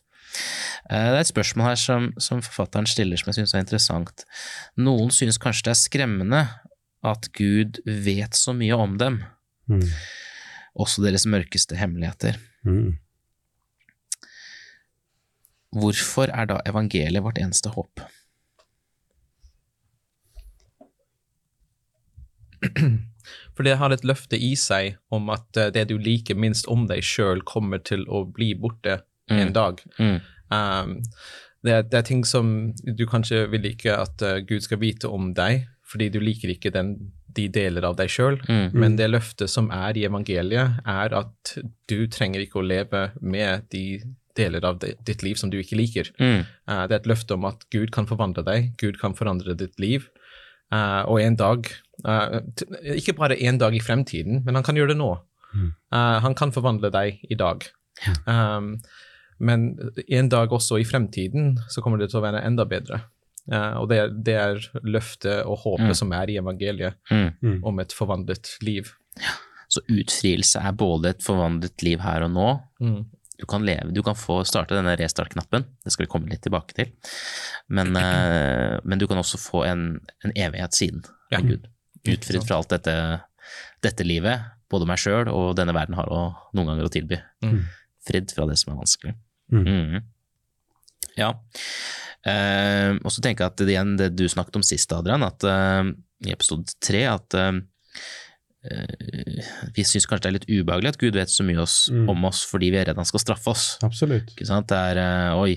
Eh, 0.88 1.10
Det 1.10 1.18
er 1.18 1.20
et 1.20 1.28
spørsmål 1.28 1.66
her 1.68 1.76
som, 1.82 2.08
som 2.18 2.40
forfatteren 2.42 2.88
stiller 2.88 3.20
som 3.20 3.28
jeg 3.30 3.36
syns 3.42 3.52
er 3.54 3.60
interessant. 3.66 4.24
Noen 4.80 5.10
synes 5.12 5.36
kanskje 5.42 5.68
det 5.68 5.74
er 5.74 5.80
skremmende 5.82 6.40
at 7.04 7.28
Gud 7.36 7.78
vet 7.86 8.34
så 8.36 8.52
mye 8.56 8.76
om 8.76 8.96
dem, 9.00 9.20
Mm. 9.70 9.84
også 10.74 11.02
deres 11.04 11.22
mørkeste 11.30 11.76
hemmeligheter. 11.78 12.34
Mm. 12.66 12.96
Hvorfor 15.76 16.26
er 16.34 16.48
da 16.50 16.56
evangeliet 16.66 17.22
vårt 17.22 17.38
eneste 17.38 17.70
håp? 17.76 18.00
For 23.60 23.66
det 23.68 23.74
har 23.76 23.92
et 23.92 24.04
løfte 24.08 24.38
i 24.40 24.54
seg 24.56 24.94
om 25.12 25.28
at 25.34 25.58
eh, 25.60 25.68
det 25.74 25.82
du 25.90 25.98
liker 26.00 26.38
minst 26.40 26.64
om 26.72 26.86
deg 26.88 27.02
sjøl, 27.04 27.42
kommer 27.44 27.82
til 27.84 28.06
å 28.08 28.22
bli 28.24 28.54
borte 28.56 29.02
en 29.28 29.50
Mm. 29.50 29.52
dag. 29.52 29.82
Mm. 30.00 30.14
Um, 30.50 30.94
det, 31.62 31.72
er, 31.76 31.82
det 31.84 31.98
er 32.00 32.06
ting 32.08 32.22
som 32.24 32.72
du 32.82 33.04
kanskje 33.06 33.42
vil 33.52 33.60
like 33.62 33.92
at 33.92 34.24
uh, 34.24 34.38
Gud 34.48 34.64
skal 34.64 34.80
vite 34.80 35.10
om 35.12 35.34
deg, 35.36 35.66
fordi 35.86 36.08
du 36.10 36.16
liker 36.24 36.54
ikke 36.54 36.72
den, 36.72 36.94
de 37.36 37.44
deler 37.52 37.84
av 37.86 37.98
deg 38.00 38.08
sjøl. 38.10 38.40
Mm. 38.48 38.72
Men 38.80 38.96
det 38.98 39.10
løftet 39.12 39.52
som 39.52 39.68
er 39.70 39.94
i 40.00 40.06
evangeliet, 40.08 40.80
er 40.88 41.14
at 41.20 41.52
du 41.92 42.06
trenger 42.10 42.40
ikke 42.46 42.58
å 42.62 42.66
leve 42.66 43.04
med 43.20 43.68
de 43.70 43.84
deler 44.40 44.64
av 44.64 44.80
di- 44.82 44.96
ditt 45.04 45.22
liv 45.22 45.36
som 45.38 45.50
du 45.52 45.58
ikke 45.60 45.76
liker. 45.78 46.10
Mm. 46.18 46.46
Uh, 46.66 46.86
det 46.88 46.96
er 46.96 47.00
et 47.04 47.12
løfte 47.12 47.36
om 47.36 47.44
at 47.52 47.68
Gud 47.70 47.92
kan 47.94 48.08
forvandle 48.08 48.42
deg, 48.48 48.72
Gud 48.80 48.98
kan 48.98 49.14
forandre 49.14 49.54
ditt 49.54 49.76
liv. 49.78 50.08
Uh, 50.72 51.04
og 51.10 51.20
en 51.20 51.36
dag, 51.38 51.66
eh, 52.04 52.40
t- 52.56 52.68
ikke 52.96 53.16
bare 53.18 53.36
en 53.42 53.58
dag 53.58 53.74
i 53.74 53.80
fremtiden, 53.80 54.42
men 54.44 54.54
han 54.54 54.64
kan 54.66 54.76
gjøre 54.76 54.94
det 54.94 54.98
nå. 55.00 55.10
Mm. 55.54 55.70
Uh, 55.92 56.18
han 56.22 56.34
kan 56.38 56.52
forvandle 56.54 56.90
deg 56.94 57.20
i 57.30 57.34
dag. 57.34 57.64
Um, 58.26 58.76
men 59.40 59.64
en 60.08 60.28
dag 60.28 60.52
også 60.52 60.78
i 60.80 60.84
fremtiden 60.84 61.56
så 61.72 61.82
kommer 61.82 61.98
det 61.98 62.10
til 62.12 62.20
å 62.20 62.24
være 62.26 62.42
enda 62.46 62.64
bedre. 62.68 63.00
Uh, 63.50 63.80
og 63.80 63.88
det, 63.90 63.98
er- 63.98 64.12
det 64.28 64.34
er 64.38 64.60
løftet 64.84 65.44
og 65.46 65.58
håpet 65.64 65.90
Mm. 65.90 65.94
som 65.98 66.12
er 66.12 66.30
i 66.30 66.36
evangeliet 66.38 66.94
Mm. 67.10 67.30
Mm. 67.42 67.64
om 67.64 67.78
et 67.80 67.92
forvandlet 67.92 68.52
liv. 68.62 68.92
Så 69.70 69.80
utfrielse 69.88 70.60
er 70.60 70.72
både 70.72 71.10
et 71.10 71.22
forvandlet 71.22 71.82
liv 71.82 71.98
her 72.00 72.22
og 72.22 72.30
nå. 72.30 72.48
Mm. 72.80 73.04
Du 73.40 73.46
kan 73.46 73.64
leve, 73.64 73.90
du 73.94 74.02
kan 74.02 74.14
få 74.14 74.42
starte 74.44 74.74
denne 74.76 74.92
restart-knappen, 75.00 75.64
det 75.82 75.92
skal 75.94 76.04
vi 76.04 76.10
komme 76.12 76.28
litt 76.28 76.42
tilbake 76.44 76.74
til. 76.76 76.90
Men, 77.72 77.92
men 78.84 78.98
du 79.00 79.06
kan 79.08 79.16
også 79.16 79.38
få 79.40 79.62
en, 79.64 80.00
en 80.24 80.32
evighet 80.36 80.74
siden 80.76 81.02
Ja. 81.32 81.38
med 81.40 81.48
Gud. 81.54 81.68
Utfridd 82.08 82.46
fra 82.46 82.56
alt 82.60 82.68
dette, 82.72 82.94
dette 83.82 84.04
livet, 84.06 84.40
både 84.70 84.86
meg 84.86 84.98
sjøl 85.02 85.28
og 85.28 85.56
denne 85.58 85.74
verden 85.74 85.94
har 85.98 86.08
å, 86.08 86.20
noen 86.54 86.66
ganger 86.72 86.86
å 86.86 86.92
tilby. 86.92 87.18
Mm. 87.44 87.64
Fridd 88.06 88.32
fra 88.32 88.46
det 88.48 88.56
som 88.58 88.72
er 88.72 88.78
vanskelig. 88.80 89.14
Mm. 89.52 89.66
Mm. 89.66 90.00
Ja. 91.18 91.32
Eh, 92.24 92.94
og 93.02 93.10
så 93.12 93.20
tenker 93.24 93.44
jeg 93.44 93.50
at 93.52 93.60
det, 93.60 93.68
igjen, 93.74 93.96
det 93.98 94.10
du 94.16 94.24
snakket 94.28 94.56
om 94.60 94.64
sist, 94.64 94.92
Adrian, 94.92 95.24
at 95.26 95.44
eh, 95.44 95.90
i 96.28 96.32
episode 96.32 96.72
tre, 96.84 97.04
at 97.10 97.34
eh, 97.34 97.60
eh, 98.70 99.50
vi 99.76 99.84
syns 99.88 100.06
kanskje 100.08 100.26
det 100.26 100.30
er 100.30 100.36
litt 100.38 100.48
ubehagelig 100.50 100.92
at 100.94 101.00
Gud 101.00 101.16
vet 101.18 101.32
så 101.32 101.44
mye 101.46 101.62
oss, 101.64 101.88
Mm. 101.92 102.08
om 102.12 102.24
oss 102.28 102.44
fordi 102.48 102.70
vi 102.70 102.80
er 102.80 102.90
redd 102.90 103.00
han 103.00 103.08
skal 103.08 103.20
straffe 103.24 103.50
oss. 103.54 103.66
Absolutt. 103.86 104.32
Ikke 104.36 104.46
sant? 104.48 104.68
Det 104.70 104.76
er 104.76 105.00
eh, 105.02 105.38
oi, 105.40 105.56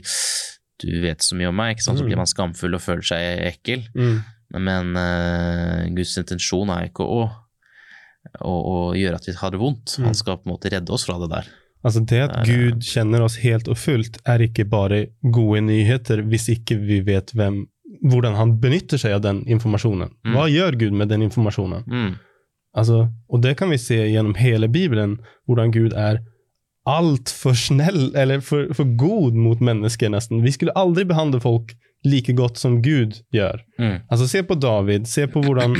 du 0.83 0.89
vet 1.03 1.21
så 1.23 1.35
mye 1.39 1.51
om 1.51 1.55
meg, 1.59 1.75
ikke 1.77 1.85
sant? 1.85 1.99
så 1.99 2.03
Mm. 2.03 2.09
blir 2.11 2.17
man 2.23 2.31
skamfull 2.31 2.75
og 2.75 2.81
føler 2.83 3.05
seg 3.07 3.43
ekkel. 3.53 3.85
Mm. 3.95 4.23
Men 4.53 4.93
uh, 4.97 5.89
Guds 5.95 6.13
intensjon 6.21 6.69
er 6.73 6.89
ikke 6.89 7.05
å, 7.05 7.25
å, 8.39 8.53
å 8.53 8.77
gjøre 8.97 9.19
at 9.19 9.27
vi 9.29 9.35
har 9.39 9.53
det 9.53 9.61
vondt. 9.61 9.97
Mm. 9.97 10.07
Han 10.09 10.17
skal 10.17 10.39
på 10.39 10.49
en 10.49 10.55
måte 10.55 10.71
redde 10.73 10.93
oss 10.93 11.07
fra 11.07 11.17
det 11.21 11.31
der. 11.33 11.51
Altså 11.83 11.99
Det 12.07 12.19
at 12.23 12.47
Gud 12.47 12.83
kjenner 12.87 13.25
oss 13.25 13.41
helt 13.43 13.67
og 13.67 13.77
fullt, 13.79 14.21
er 14.29 14.45
ikke 14.45 14.65
bare 14.71 15.05
gode 15.35 15.65
nyheter 15.67 16.23
hvis 16.31 16.47
ikke 16.53 16.77
vi 16.79 17.01
vet 17.03 17.33
hvem, 17.35 17.65
hvordan 18.07 18.37
han 18.39 18.53
benytter 18.63 19.01
seg 19.01 19.17
av 19.17 19.25
den 19.25 19.41
informasjonen. 19.51 20.13
Mm. 20.23 20.35
Hva 20.37 20.45
gjør 20.51 20.77
Gud 20.85 20.95
med 21.01 21.11
den 21.11 21.25
informasjonen? 21.27 21.83
Mm. 21.83 22.13
Altså, 22.73 23.07
og 23.29 23.43
det 23.43 23.57
kan 23.59 23.69
vi 23.69 23.81
se 23.81 23.99
gjennom 23.99 24.37
hele 24.39 24.69
Bibelen, 24.71 25.19
hvordan 25.45 25.73
Gud 25.75 25.93
er 25.93 26.23
altfor 26.89 27.55
snill, 27.55 28.09
eller 28.17 28.41
for, 28.43 28.71
for 28.75 28.87
god 28.99 29.35
mot 29.39 29.61
mennesker, 29.63 30.11
nesten. 30.11 30.41
Vi 30.43 30.55
skulle 30.55 30.75
aldri 30.79 31.05
behandle 31.07 31.43
folk 31.43 31.75
like 32.05 32.33
godt 32.35 32.57
som 32.59 32.81
Gud 32.83 33.21
gjør. 33.33 33.61
Mm. 33.79 33.97
Altså, 34.11 34.27
se 34.27 34.41
på 34.43 34.55
David, 34.59 35.05
se 35.07 35.27
på 35.27 35.41
hvordan 35.45 35.75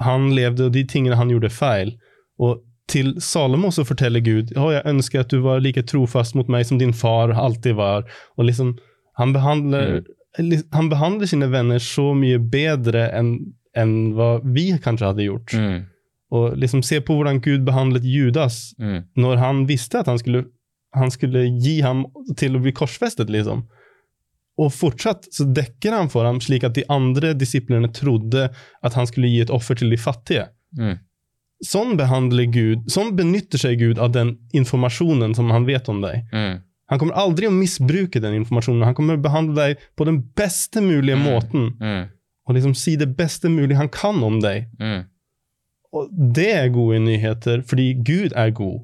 han 0.00 0.30
levde 0.34 0.66
og 0.66 0.72
de 0.74 0.84
tingene 0.88 1.16
han 1.18 1.28
gjorde 1.30 1.50
feil. 1.52 1.92
Og 2.40 2.62
til 2.90 3.12
Salomo 3.22 3.70
så 3.70 3.84
forteller 3.86 4.20
Gud 4.24 4.48
oh, 4.58 4.72
jeg 4.74 4.82
ønsker 4.90 5.20
at 5.20 5.30
du 5.30 5.40
var 5.44 5.60
like 5.62 5.82
trofast 5.86 6.34
mot 6.34 6.48
meg 6.50 6.64
som 6.66 6.78
din 6.80 6.92
far 6.96 7.30
alltid 7.30 7.76
var. 7.78 8.08
Og 8.38 8.48
liksom, 8.48 8.72
han 9.20 9.32
behandler, 9.36 10.00
li- 10.42 10.64
han 10.72 10.88
behandler 10.90 11.26
sine 11.30 11.46
venner 11.52 11.78
så 11.78 12.10
mye 12.18 12.38
bedre 12.42 13.08
enn 13.14 13.34
enn 13.78 13.92
hva 14.18 14.40
vi 14.42 14.64
kanskje 14.82 15.06
hadde 15.12 15.22
gjort. 15.28 15.52
Mm. 15.54 15.84
Og 16.34 16.56
liksom 16.58 16.80
se 16.82 16.98
på 17.06 17.14
hvordan 17.14 17.38
Gud 17.44 17.62
behandlet 17.68 18.02
Judas 18.06 18.72
Mm. 18.82 19.04
når 19.16 19.36
han 19.38 19.60
visste 19.68 20.00
at 20.00 20.06
han 20.10 20.18
skulle, 20.18 20.44
han 20.94 21.10
skulle 21.14 21.44
gi 21.62 21.76
ham 21.86 22.04
til 22.36 22.56
å 22.58 22.62
bli 22.64 22.72
korsfestet, 22.74 23.30
liksom. 23.30 23.62
Og 24.60 24.72
fortsatt 24.76 25.28
så 25.32 25.46
dekker 25.56 25.94
han 25.96 26.10
for 26.12 26.26
ham 26.28 26.40
slik 26.44 26.66
at 26.68 26.74
de 26.76 26.84
andre 26.92 27.32
disiplene 27.38 27.88
trodde 27.96 28.48
at 28.84 28.96
han 28.98 29.06
skulle 29.08 29.30
gi 29.32 29.40
et 29.44 29.52
offer 29.54 29.78
til 29.80 29.90
de 29.92 29.96
fattige. 30.00 30.48
Mm. 30.78 30.98
Sånn 31.64 31.96
behandler 31.96 32.48
Gud, 32.52 32.86
sånn 32.92 33.14
benytter 33.16 33.60
seg 33.60 33.78
Gud 33.80 33.98
av 34.00 34.12
den 34.12 34.34
informasjonen 34.56 35.34
som 35.36 35.50
han 35.52 35.66
vet 35.68 35.88
om 35.92 36.00
deg. 36.04 36.22
Mm. 36.32 36.60
Han 36.90 36.98
kommer 36.98 37.18
aldri 37.20 37.46
å 37.46 37.54
misbruke 37.54 38.20
den 38.20 38.34
informasjonen. 38.40 38.84
Han 38.88 38.96
kommer 38.98 39.16
å 39.18 39.22
behandle 39.22 39.54
deg 39.68 39.82
på 39.96 40.06
den 40.08 40.22
beste 40.36 40.80
mulige 40.82 41.16
Mm. 41.16 41.22
måten, 41.24 41.66
Mm. 41.80 42.08
og 42.48 42.54
liksom 42.56 42.74
si 42.74 42.96
det 42.96 43.14
beste 43.16 43.48
mulige 43.48 43.76
han 43.76 43.88
kan 43.88 44.22
om 44.24 44.40
deg. 44.40 44.66
Mm. 44.80 45.04
Og 45.92 46.08
det 46.34 46.48
er 46.54 46.68
gode 46.68 46.98
nyheter, 47.00 47.62
fordi 47.62 47.94
Gud 48.02 48.32
er 48.36 48.50
god. 48.50 48.80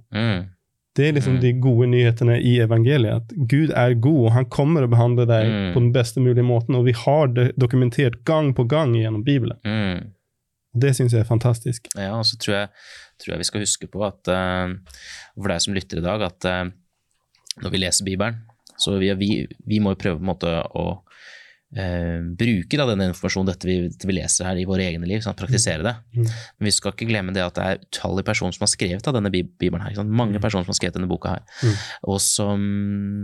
Det 0.96 1.08
er 1.08 1.12
liksom 1.18 1.34
Mm. 1.36 1.40
de 1.42 1.52
gode 1.60 1.86
nyhetene 1.92 2.36
i 2.40 2.54
evangeliet. 2.64 3.16
At 3.22 3.34
Gud 3.50 3.70
er 3.76 3.94
god, 4.00 4.20
og 4.26 4.32
han 4.32 4.46
kommer 4.48 4.86
å 4.86 4.88
behandle 4.90 5.26
deg 5.28 5.46
Mm. 5.50 5.72
på 5.74 5.80
den 5.82 5.92
beste 5.92 6.20
mulige 6.24 6.44
måten. 6.44 6.74
Og 6.74 6.86
vi 6.86 6.92
har 6.92 7.26
det 7.28 7.50
dokumentert 7.60 8.24
gang 8.24 8.54
på 8.54 8.64
gang 8.66 8.94
gjennom 8.96 9.22
Bibelen. 9.24 9.58
Mm. 9.64 10.10
Det 10.78 10.94
syns 10.96 11.12
jeg 11.12 11.20
er 11.20 11.28
fantastisk. 11.28 11.86
Ja, 11.96 12.14
og 12.18 12.24
så 12.24 12.36
tror 12.38 12.54
jeg, 12.54 12.68
tror 13.20 13.32
jeg 13.32 13.38
vi 13.38 13.44
skal 13.44 13.60
huske 13.60 13.86
på 13.88 14.02
at 14.06 14.28
uh, 14.28 14.74
for 15.36 15.48
deg 15.48 15.60
som 15.60 15.74
lytter 15.74 15.98
i 15.98 16.04
dag, 16.04 16.22
at 16.22 16.44
uh, 16.44 16.70
når 17.62 17.70
vi 17.70 17.78
leser 17.78 18.04
Bibelen, 18.04 18.42
så 18.78 18.98
vi, 18.98 19.12
vi, 19.14 19.46
vi 19.66 19.78
må 19.80 19.94
jo 19.94 20.00
prøve 20.02 20.18
på 20.18 20.24
en 20.24 20.32
måte 20.34 20.50
å 20.76 20.98
bruke 22.40 22.78
da, 22.80 22.86
denne 22.88 23.08
informasjonen, 23.10 23.50
dette 23.50 23.68
vi, 23.68 23.74
dette 23.90 24.08
vi 24.08 24.14
leser 24.16 24.46
her 24.48 24.56
i 24.56 24.64
våre 24.68 24.84
egne 24.86 25.04
liv, 25.08 25.20
sånn, 25.24 25.36
praktisere 25.36 25.84
det. 25.84 25.92
Mm. 26.16 26.24
Men 26.26 26.68
vi 26.68 26.72
skal 26.72 26.94
ikke 26.94 27.08
glemme 27.10 27.34
det 27.36 27.42
at 27.44 27.58
det 27.58 27.64
er 27.66 27.82
utallige 27.82 28.28
personer 28.30 28.56
som 28.56 28.64
har 28.64 28.70
skrevet 28.72 29.10
av 29.10 29.16
denne 29.18 29.32
Bibelen 29.34 29.82
her. 29.84 29.92
Ikke 29.92 30.00
sant? 30.00 30.14
Mange 30.22 30.40
personer 30.40 30.64
som 30.64 30.72
har 30.72 30.78
skrevet 30.80 30.96
denne 30.96 31.10
boka 31.10 31.34
her, 31.34 31.42
Mm. 31.62 31.74
og 32.12 32.20
som 32.20 32.64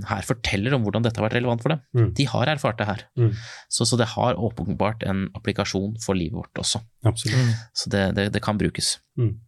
her 0.09 0.23
forteller 0.26 0.75
om 0.76 0.85
hvordan 0.85 1.02
dette 1.06 1.16
har 1.21 1.28
vært 1.28 1.38
relevant 1.38 1.62
for 1.64 1.75
dem. 1.75 1.80
Mm. 1.97 2.11
De 2.18 2.25
har 2.32 2.47
erfart 2.52 2.78
det 2.78 2.87
her. 2.90 3.06
Mm. 3.16 3.32
Så, 3.73 3.87
så 3.88 3.97
det 4.00 4.11
har 4.16 4.35
åpenbart 4.37 5.02
en 5.09 5.26
applikasjon 5.38 5.97
for 6.04 6.14
livet 6.18 6.37
vårt 6.42 6.61
også. 6.61 6.82
Absolutt. 7.09 7.56
Så 7.75 7.90
det, 7.92 8.04
det, 8.18 8.28
det 8.37 8.42
kan 8.44 8.59
brukes. 8.61 8.99
Mm. 9.18 9.38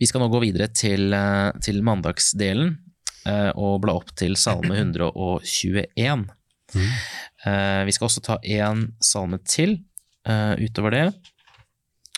Vi 0.00 0.06
skal 0.10 0.20
nå 0.24 0.28
gå 0.32 0.40
videre 0.42 0.66
til, 0.74 1.12
eh, 1.14 1.52
til 1.62 1.82
mandagsdelen 1.86 2.72
eh, 3.30 3.50
og 3.54 3.80
bla 3.84 3.94
opp 4.00 4.10
til 4.18 4.34
salme 4.40 4.74
121. 4.82 6.26
Mm. 6.72 6.88
Eh, 7.46 7.84
Vi 7.88 7.94
skal 7.94 8.08
også 8.08 8.22
ta 8.22 8.38
én 8.42 8.92
salme 9.02 9.38
til 9.44 9.80
eh, 10.26 10.54
utover 10.62 10.90
det. 10.94 11.06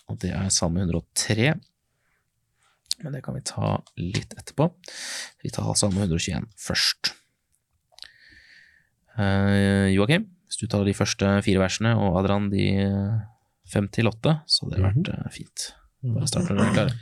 og 0.08 0.18
det 0.20 0.34
er 0.36 0.50
Salme 0.52 0.84
103. 0.84 1.54
Men 3.02 3.12
det 3.12 3.22
kan 3.24 3.34
vi 3.34 3.42
ta 3.44 3.78
litt 3.96 4.34
etterpå. 4.36 4.68
Vi 5.42 5.50
tar 5.50 5.74
Salme 5.76 6.04
121 6.04 6.46
først. 6.60 7.14
Uh, 9.14 9.86
Joakim, 9.94 10.26
hvis 10.48 10.58
du 10.58 10.66
tar 10.66 10.82
de 10.86 10.94
første 10.96 11.28
fire 11.46 11.60
versene, 11.62 11.92
og 11.94 12.18
Adrian 12.18 12.48
de 12.50 12.64
eh, 12.82 13.18
fem 13.70 13.86
til 13.94 14.10
åtte, 14.10 14.32
så 14.50 14.66
hadde 14.66 14.80
det 14.80 14.86
vært 14.88 15.10
uh, 15.14 15.28
fint. 15.34 15.66
Bare 16.02 16.30
start 16.30 16.50
når 16.50 16.58
dere 16.58 16.66
er 16.66 16.78
klare. 16.78 16.96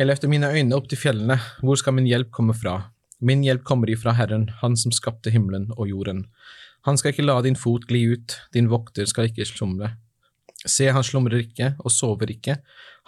Jeg 0.00 0.08
løfter 0.08 0.32
mine 0.32 0.48
øyne 0.50 0.74
opp 0.74 0.88
til 0.90 0.98
fjellene, 0.98 1.36
hvor 1.60 1.78
skal 1.78 1.94
min 1.98 2.08
hjelp 2.08 2.32
komme 2.34 2.56
fra? 2.56 2.78
Min 3.24 3.44
hjelp 3.44 3.62
kommer 3.68 3.92
ifra 3.92 4.16
Herren, 4.16 4.48
Han 4.62 4.74
som 4.76 4.92
skapte 4.92 5.30
himmelen 5.30 5.68
og 5.76 5.86
jorden. 5.92 6.24
Han 6.84 6.98
skal 7.00 7.14
ikke 7.14 7.24
la 7.24 7.38
din 7.42 7.56
fot 7.56 7.86
gli 7.88 8.02
ut, 8.12 8.36
din 8.52 8.68
vokter 8.68 9.08
skal 9.08 9.30
ikke 9.30 9.46
slumre. 9.48 9.94
Se, 10.64 10.88
han 10.92 11.04
slumrer 11.04 11.44
ikke 11.44 11.74
og 11.80 11.92
sover 11.92 12.30
ikke, 12.32 12.58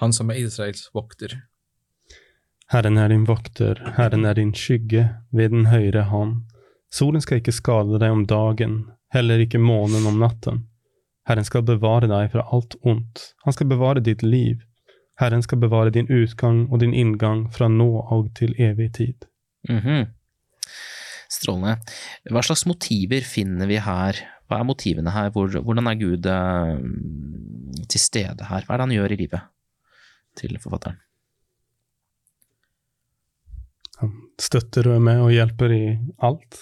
han 0.00 0.12
som 0.16 0.32
er 0.32 0.40
Israels 0.40 0.88
vokter. 0.96 1.34
Herren 2.72 2.98
er 2.98 3.12
din 3.12 3.26
vokter, 3.28 3.78
Herren 3.96 4.24
er 4.26 4.34
din 4.34 4.54
skygge 4.56 5.04
ved 5.30 5.52
den 5.52 5.68
høyre 5.70 6.08
hånd. 6.10 6.40
Solen 6.92 7.22
skal 7.22 7.42
ikke 7.42 7.54
skade 7.54 8.00
deg 8.00 8.12
om 8.12 8.24
dagen, 8.26 8.78
heller 9.12 9.44
ikke 9.44 9.60
månen 9.62 10.08
om 10.08 10.18
natten. 10.24 10.64
Herren 11.28 11.46
skal 11.46 11.64
bevare 11.66 12.08
deg 12.10 12.32
fra 12.32 12.46
alt 12.54 12.78
ondt, 12.82 13.30
han 13.44 13.54
skal 13.54 13.70
bevare 13.70 14.00
ditt 14.00 14.24
liv. 14.24 14.64
Herren 15.20 15.44
skal 15.44 15.60
bevare 15.60 15.92
din 15.92 16.08
utgang 16.12 16.66
og 16.70 16.80
din 16.80 16.94
inngang 16.94 17.46
fra 17.52 17.68
nå 17.72 17.88
og 18.12 18.32
til 18.36 18.54
evig 18.58 18.92
tid. 18.94 19.24
Mm 19.68 19.80
-hmm. 19.80 20.06
Strålende. 21.32 21.76
Hva 22.30 22.42
slags 22.46 22.66
motiver 22.68 23.24
finner 23.26 23.68
vi 23.70 23.80
her? 23.82 24.20
Hva 24.46 24.60
er 24.60 24.68
motivene 24.68 25.10
her? 25.14 25.32
Hvordan 25.34 25.90
er 25.90 25.98
Gud 25.98 26.28
uh, 26.30 26.76
til 27.90 28.02
stede 28.02 28.46
her? 28.46 28.66
Hva 28.66 28.76
er 28.76 28.78
det 28.78 28.86
han 28.86 28.96
gjør 28.96 29.14
i 29.16 29.20
livet 29.24 29.50
til 30.38 30.58
forfatteren? 30.62 31.00
Han 34.02 34.12
støtter 34.40 34.90
og 34.90 34.98
er 34.98 35.04
med 35.08 35.22
og 35.24 35.32
hjelper 35.32 35.72
i 35.72 35.84
alt. 36.28 36.58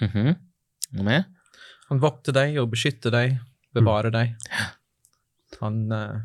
Mm 0.00 0.08
-hmm. 0.08 0.34
Noe 0.96 1.04
mer? 1.04 1.24
Han 1.90 2.00
vokter 2.00 2.32
deg 2.32 2.58
og 2.58 2.70
beskytter 2.70 3.10
deg, 3.10 3.38
bevarer 3.74 4.10
mm. 4.10 4.12
deg. 4.12 4.34
Han 5.60 5.92
uh, 5.92 6.20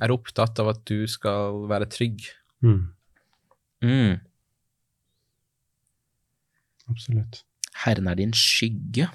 er 0.00 0.10
opptatt 0.10 0.58
av 0.58 0.68
at 0.68 0.84
du 0.84 1.06
skal 1.06 1.68
være 1.68 1.86
trygg. 1.86 2.24
Mm. 2.64 2.88
Absolutt. 6.88 7.42
Herren 7.84 8.08
er 8.10 8.18
din 8.18 8.34
skygge. 8.36 9.08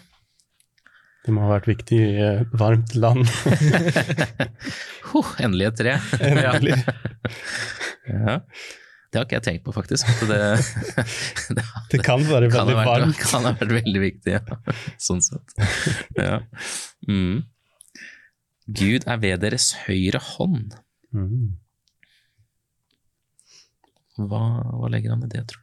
Det 1.24 1.32
må 1.32 1.46
ha 1.46 1.54
vært 1.56 1.70
viktig 1.72 1.98
i 2.04 2.14
uh, 2.20 2.56
varmt 2.60 2.96
land. 3.00 3.24
huh, 5.12 5.30
endelig 5.40 5.70
et 5.70 5.78
tre. 5.80 5.94
Endelig. 6.30 6.80
ja. 8.10 8.42
Det 9.14 9.20
har 9.20 9.28
ikke 9.28 9.38
jeg 9.38 9.46
tenkt 9.46 9.64
på, 9.68 9.72
faktisk. 9.76 10.10
Det, 10.26 10.38
det, 11.56 11.64
det, 11.94 12.00
kan 12.04 12.24
være 12.26 12.50
kan 12.52 12.66
veldig 12.66 12.78
vært, 12.80 12.90
varmt. 12.90 13.16
Det 13.16 13.28
kan 13.30 13.46
ha 13.46 13.54
vært 13.54 13.76
veldig 13.78 14.02
viktig, 14.02 14.36
ja. 14.36 14.58
sånn 14.98 15.22
sett. 15.24 15.54
Ja. 16.18 16.40
Mm. 17.08 17.44
Gud 18.74 19.06
er 19.06 19.20
ved 19.22 19.44
deres 19.46 19.70
høyre 19.86 20.20
hånd. 20.34 20.74
Mm. 21.14 21.54
Hva, 24.18 24.42
hva 24.82 24.90
legger 24.92 25.14
han 25.14 25.24
i 25.28 25.30
det, 25.30 25.46
tror 25.52 25.62
du? 25.62 25.63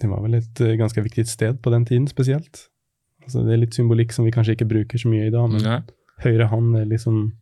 Det 0.00 0.08
var 0.10 0.20
vel 0.24 0.34
et 0.38 0.60
uh, 0.60 0.74
ganske 0.76 1.02
viktig 1.02 1.24
sted 1.28 1.60
på 1.64 1.70
den 1.72 1.84
tiden, 1.88 2.06
spesielt. 2.10 2.66
Altså, 3.24 3.42
det 3.46 3.54
er 3.56 3.62
litt 3.64 3.74
symbolikk 3.74 4.12
som 4.12 4.24
vi 4.26 4.30
kanskje 4.34 4.54
ikke 4.56 4.68
bruker 4.70 5.00
så 5.00 5.08
mye 5.10 5.26
i 5.26 5.32
dag, 5.34 5.48
men 5.50 5.64
Ja. 5.64 5.78
høyre 6.22 6.46
hånd 6.52 6.76
er 6.76 6.84
liksom 6.86 7.32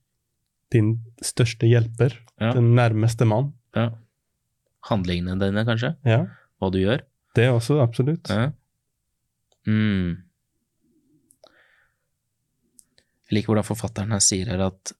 din 0.73 1.01
største 1.23 1.67
hjelper. 1.69 2.15
Ja. 2.41 2.53
Den 2.57 2.73
nærmeste 2.75 3.27
mann. 3.27 3.53
Ja. 3.77 3.91
Handlingene 4.89 5.37
dine, 5.41 5.65
kanskje? 5.67 5.97
Ja, 6.05 6.27
Hva 6.61 6.71
du 6.73 6.79
gjør? 6.79 7.03
det 7.35 7.49
også, 7.51 7.81
absolutt. 7.83 8.29
Ja. 8.31 8.53
Mm. 9.67 10.23
Jeg 13.29 13.39
liker 13.39 13.53
hvordan 13.53 13.67
forfatteren 13.67 14.13
her 14.15 14.23
sier 14.23 14.47
her 14.53 14.61
at 14.69 14.93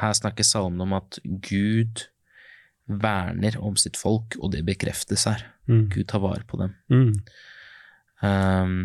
her 0.00 0.12
snakker 0.16 0.44
salmen 0.46 0.80
om 0.82 0.94
at 0.96 1.18
Gud 1.24 2.06
verner 2.86 3.56
om 3.60 3.76
sitt 3.76 3.96
folk, 3.98 4.36
og 4.40 4.52
det 4.52 4.64
bekreftes 4.66 5.24
her. 5.28 5.44
Mm. 5.66 5.88
Gud 5.92 6.06
tar 6.08 6.22
vare 6.22 6.44
på 6.46 6.60
dem. 6.60 6.74
Mm. 6.92 7.12
Um, 8.22 8.76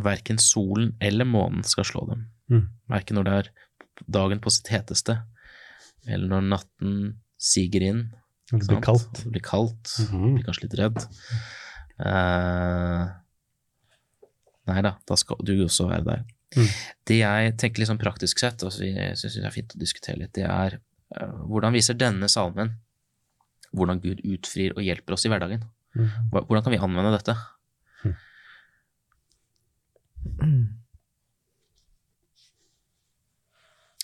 verken 0.00 0.38
solen 0.40 0.94
eller 1.00 1.28
månen 1.28 1.64
skal 1.66 1.88
slå 1.88 2.06
dem. 2.10 2.26
Mm. 2.50 2.66
Verken 2.90 3.18
når 3.18 3.28
det 3.28 3.36
er 3.38 3.50
dagen 4.10 4.40
på 4.40 4.52
sitt 4.52 4.70
heteste, 4.72 5.20
eller 6.08 6.28
når 6.30 6.48
natten 6.54 6.98
siger 7.40 7.84
inn. 7.84 8.02
Det 8.50 8.62
blir 8.64 8.80
sant? 8.80 8.86
kaldt. 8.86 9.22
Det 9.22 9.32
blir 9.34 9.44
kaldt. 9.46 9.94
Mhm. 10.08 10.36
Blir 10.36 10.46
kanskje 10.48 10.66
litt 10.66 10.78
redd. 10.80 11.00
Uh, 12.00 13.08
nei 14.70 14.82
da, 14.86 14.94
da 15.06 15.18
skal 15.20 15.40
du 15.46 15.54
også 15.66 15.88
være 15.90 16.06
der. 16.06 16.22
Mm. 16.56 16.70
Det 17.06 17.18
jeg 17.20 17.56
tenker 17.62 17.82
litt 17.82 17.90
sånn 17.92 18.00
praktisk 18.00 18.40
sett, 18.42 18.64
og 18.66 18.74
jeg 18.82 19.18
syns 19.20 19.36
er 19.38 19.54
fint 19.54 19.76
å 19.76 19.80
diskutere 19.80 20.18
litt, 20.18 20.32
det 20.34 20.48
er 20.48 20.80
uh, 20.80 21.44
hvordan 21.46 21.76
viser 21.76 21.98
denne 21.98 22.30
salmen 22.32 22.74
hvordan 23.76 24.00
Gud 24.02 24.20
utfrir 24.26 24.72
og 24.76 24.82
hjelper 24.82 25.14
oss 25.16 25.24
i 25.26 25.30
hverdagen? 25.32 25.62
Mm. 25.94 26.08
Hvordan 26.32 26.62
kan 26.66 26.72
vi 26.74 26.78
anvende 26.82 27.12
dette? 27.16 27.34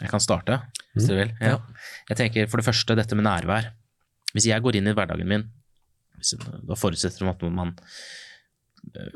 Jeg 0.02 0.10
kan 0.12 0.20
starte, 0.20 0.58
hvis 0.94 1.04
Mm. 1.04 1.08
dere 1.08 1.16
vil. 1.26 1.36
Ja. 1.40 1.58
Jeg 2.10 2.16
tenker 2.16 2.46
for 2.48 2.56
det 2.58 2.66
første 2.66 2.96
dette 2.96 3.14
med 3.16 3.24
nærvær. 3.24 3.72
Hvis 4.34 4.46
jeg 4.46 4.60
går 4.62 4.76
inn 4.76 4.86
i 4.88 4.92
hverdagen 4.92 5.26
min, 5.26 5.50
da 6.68 6.74
forutsetter 6.74 7.24
man 7.24 7.34
at 7.34 7.42
man 7.52 7.78
øh, 8.96 9.10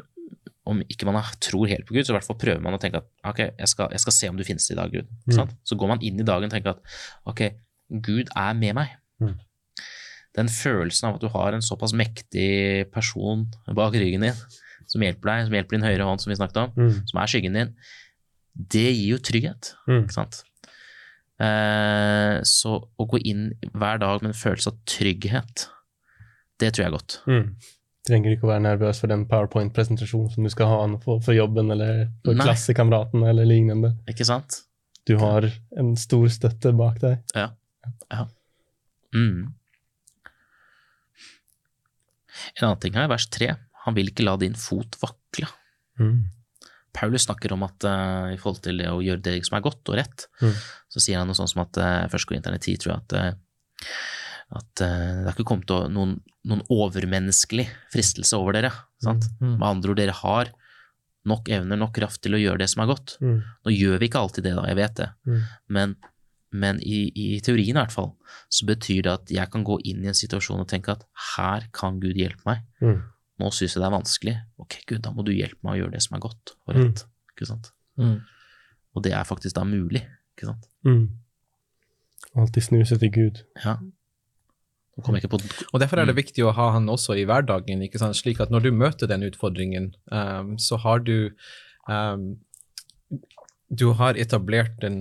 Om 0.67 0.83
ikke 0.89 1.05
man 1.07 1.15
tror 1.41 1.67
helt 1.67 1.87
på 1.87 1.95
Gud, 1.95 2.05
så 2.05 2.13
i 2.13 2.15
hvert 2.19 2.25
fall 2.25 2.37
prøver 2.37 2.61
man 2.61 2.75
å 2.75 2.79
tenke 2.79 2.99
at 2.99 3.07
ok, 3.25 3.39
jeg 3.59 3.69
skal, 3.69 3.89
jeg 3.91 4.01
skal 4.01 4.13
se 4.13 4.29
om 4.29 4.37
du 4.37 4.45
finnes 4.45 4.71
i 4.71 4.75
dag, 4.75 4.91
Gud. 4.93 5.09
Mm. 5.27 5.33
sant? 5.35 5.51
Så 5.65 5.75
går 5.77 5.89
man 5.89 6.03
inn 6.03 6.21
i 6.21 6.23
dagen 6.23 6.45
og 6.45 6.51
tenker 6.51 6.71
at 6.71 6.79
ok, 7.27 7.41
Gud 8.01 8.29
er 8.37 8.53
med 8.55 8.75
meg. 8.75 8.89
Mm. 9.21 9.35
Den 10.39 10.47
følelsen 10.53 11.09
av 11.09 11.17
at 11.19 11.25
du 11.25 11.29
har 11.33 11.57
en 11.57 11.65
såpass 11.65 11.93
mektig 11.97 12.91
person 12.95 13.49
bak 13.75 13.97
ryggen 13.99 14.23
din, 14.29 14.37
som 14.91 15.03
hjelper 15.03 15.31
deg, 15.33 15.49
som 15.49 15.57
hjelper 15.59 15.77
din 15.77 15.87
høyre 15.89 16.07
hånd, 16.07 16.23
som 16.23 16.31
vi 16.31 16.37
snakket 16.39 16.61
om, 16.63 16.71
Mm. 16.77 17.01
som 17.11 17.19
er 17.23 17.27
skyggen 17.33 17.59
din, 17.59 17.75
det 18.55 18.87
gir 18.95 19.17
jo 19.17 19.19
trygghet. 19.19 19.75
Mm. 19.89 20.05
Ikke 20.05 20.15
sant? 20.15 20.43
Eh, 21.41 22.41
så 22.45 22.77
å 23.01 23.07
gå 23.09 23.21
inn 23.25 23.53
hver 23.73 23.99
dag 24.03 24.23
med 24.23 24.33
en 24.35 24.39
følelse 24.39 24.73
av 24.75 24.81
trygghet, 24.85 25.67
det 26.61 26.73
tror 26.75 26.85
jeg 26.85 26.91
er 26.91 26.97
godt. 26.97 27.21
Mm. 27.27 27.55
Trenger 28.07 28.35
ikke 28.35 28.47
å 28.49 28.53
være 28.53 28.65
nervøs 28.65 29.01
for 29.01 29.09
den 29.13 29.27
powerpoint-presentasjonen 29.29 30.33
som 30.35 30.45
du 30.45 30.51
skal 30.53 30.69
ha 30.71 30.81
for, 31.05 31.21
for 31.25 31.37
jobben 31.37 31.71
eller 31.73 32.07
for 32.25 32.37
Nei. 32.37 33.31
eller 33.31 33.49
lignende. 33.49 33.95
Ikke 34.09 34.25
sant? 34.29 34.63
Du 35.09 35.17
har 35.21 35.47
en 35.79 35.95
stor 35.97 36.29
støtte 36.33 36.73
bak 36.77 37.01
deg. 37.01 37.23
Ja. 37.35 37.49
ja. 38.13 38.27
Mm. 39.17 39.55
En 42.59 42.67
annen 42.69 42.81
ting 42.83 42.95
her, 42.99 43.09
vers 43.11 43.27
tre. 43.33 43.55
Han 43.87 43.97
vil 43.97 44.11
ikke 44.13 44.25
la 44.27 44.37
din 44.41 44.55
fot 44.59 44.97
vakle. 45.03 45.49
Mm. 46.01 46.27
Paulus 46.93 47.25
snakker 47.29 47.53
om 47.55 47.63
at 47.63 47.85
uh, 47.87 48.33
i 48.35 48.39
forhold 48.41 48.63
til 48.65 48.81
det 48.83 48.89
å 48.91 48.99
gjøre 49.05 49.23
det 49.23 49.37
som 49.47 49.57
er 49.59 49.63
godt 49.65 49.89
og 49.93 49.99
rett, 50.01 50.27
Mm. 50.43 50.55
så 50.91 51.01
sier 51.05 51.19
han 51.21 51.29
noe 51.31 51.39
sånt 51.39 51.53
som 51.53 51.63
at 51.63 51.79
uh, 51.79 52.09
først 52.11 52.27
går 52.27 52.41
internett 52.41 52.67
10, 52.67 52.81
tror 52.83 52.95
jeg, 52.97 53.03
at, 53.05 53.13
uh, 53.15 53.91
at 54.61 54.83
uh, 54.83 55.21
det 55.23 55.29
har 55.29 55.37
ikke 55.37 55.47
kommet 55.53 55.71
noen, 55.95 56.17
noen 56.51 56.65
overmenneskelig 56.73 57.69
fristelse 57.95 58.35
over 58.41 58.57
dere. 58.59 58.73
Sant? 59.05 59.29
Mm. 59.41 59.55
Med 59.61 59.69
andre 59.69 59.93
ord, 59.95 60.01
dere 60.03 60.17
har 60.19 60.51
nok 61.31 61.51
evner, 61.53 61.77
nok 61.79 61.93
kraft 61.95 62.23
til 62.25 62.35
å 62.35 62.41
gjøre 62.41 62.63
det 62.65 62.71
som 62.73 62.83
er 62.83 62.91
godt. 62.91 63.15
Mm. 63.23 63.39
Nå 63.67 63.75
gjør 63.77 63.99
vi 64.01 64.09
ikke 64.11 64.23
alltid 64.25 64.49
det, 64.49 64.55
da, 64.59 64.67
jeg 64.73 64.79
vet 64.81 64.95
det, 65.03 65.09
Mm. 65.29 65.41
men, 65.77 65.97
men 66.53 66.81
i, 66.83 67.11
i 67.15 67.41
teorien 67.45 67.77
i 67.77 67.81
hvert 67.81 67.93
fall, 67.95 68.13
så 68.51 68.67
betyr 68.67 69.03
det 69.07 69.13
at 69.13 69.31
jeg 69.31 69.51
kan 69.53 69.63
gå 69.65 69.79
inn 69.87 70.03
i 70.05 70.11
en 70.11 70.17
situasjon 70.19 70.61
og 70.65 70.69
tenke 70.69 70.93
at 70.97 71.05
her 71.37 71.69
kan 71.77 72.01
Gud 72.03 72.19
hjelpe 72.19 72.43
meg. 72.49 72.65
Mm. 72.83 73.03
Nå 73.41 73.51
syns 73.55 73.77
jeg 73.77 73.81
det 73.81 73.87
er 73.89 73.95
vanskelig. 73.95 74.35
Ok, 74.61 74.81
Gud, 74.91 74.99
da 75.07 75.13
må 75.15 75.23
du 75.25 75.31
hjelpe 75.33 75.63
meg 75.63 75.77
å 75.77 75.81
gjøre 75.85 75.95
det 75.95 76.03
som 76.03 76.17
er 76.19 76.25
godt 76.27 76.55
og 76.67 76.75
Mm. 76.75 76.81
rett. 76.83 77.05
Ikke 77.37 77.47
sant? 77.47 77.71
Mm. 77.97 78.19
Og 78.97 79.03
det 79.07 79.13
er 79.15 79.25
faktisk 79.25 79.55
da 79.57 79.65
mulig. 79.65 80.03
Ikke 80.37 80.51
sant? 80.51 80.67
Mm. 80.85 81.09
Alltid 82.37 82.63
snuse 82.63 82.99
til 82.99 83.11
Gud. 83.15 83.43
Ja. 83.65 83.77
Og 85.73 85.81
Derfor 85.81 85.99
er 86.03 86.05
det 86.11 86.17
viktig 86.19 86.45
å 86.45 86.53
ha 86.53 86.73
han 86.75 86.89
også 86.93 87.15
i 87.17 87.25
hverdagen, 87.25 87.81
ikke 87.87 87.99
sant? 88.03 88.17
slik 88.19 88.41
at 88.43 88.51
når 88.53 88.67
du 88.67 88.71
møter 88.75 89.07
den 89.09 89.23
utfordringen, 89.25 89.95
um, 90.13 90.59
så 90.59 90.77
har 90.83 90.99
du 91.07 91.31
um, 91.89 92.37
Du 93.71 93.93
har 93.95 94.15
etablert 94.19 94.83
en 94.83 94.97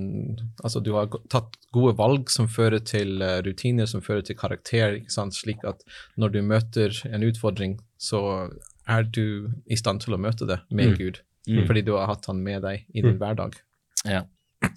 Altså, 0.64 0.80
du 0.84 0.92
har 0.94 1.08
tatt 1.30 1.56
gode 1.74 1.96
valg 1.98 2.30
som 2.30 2.48
fører 2.48 2.80
til 2.86 3.22
uh, 3.24 3.40
rutiner, 3.46 3.88
som 3.90 4.02
fører 4.06 4.22
til 4.28 4.36
karakter, 4.38 5.00
slik 5.10 5.64
at 5.66 5.82
når 6.18 6.30
du 6.36 6.42
møter 6.46 6.94
en 7.10 7.24
utfordring, 7.26 7.80
så 7.98 8.22
er 8.90 9.04
du 9.04 9.50
i 9.70 9.76
stand 9.78 10.02
til 10.02 10.14
å 10.14 10.22
møte 10.22 10.46
det 10.50 10.60
med 10.70 10.92
Mm. 10.94 10.98
Gud, 10.98 11.20
Mm. 11.48 11.66
fordi 11.68 11.82
du 11.86 11.94
har 11.96 12.08
hatt 12.08 12.26
han 12.28 12.44
med 12.44 12.62
deg 12.62 12.86
i 12.94 13.02
din 13.02 13.16
Mm. 13.18 13.20
hverdag. 13.20 13.56
Ja. 14.06 14.24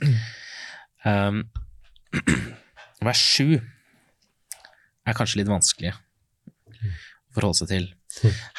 Um, 1.05 1.49
vers 3.03 3.19
sju 3.19 3.57
er 5.05 5.17
kanskje 5.19 5.41
litt 5.41 5.49
vanskelig 5.51 5.91
å 5.91 7.35
forholde 7.35 7.59
seg 7.59 7.69
til. 7.73 7.89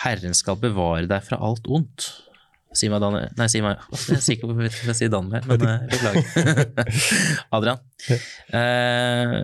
Herren 0.03 0.33
skal 0.35 0.57
bevare 0.59 1.07
deg 1.07 1.23
fra 1.23 1.37
alt 1.39 1.63
ondt. 1.71 2.09
Si 2.73 2.89
meg, 2.89 3.01
Daniel 3.03 3.29
Nei, 3.37 3.47
si 3.51 3.61
meg 3.63 3.81
Jeg 3.93 4.17
er 4.17 4.23
sikker 4.25 4.49
på 4.49 4.65
at 4.65 4.79
jeg 4.89 4.97
sier 4.97 5.11
Daniel, 5.13 5.45
men 5.49 5.61
uh, 5.61 5.85
beklager. 5.91 6.23
Adrian. 7.57 7.79
Uh, 8.49 9.37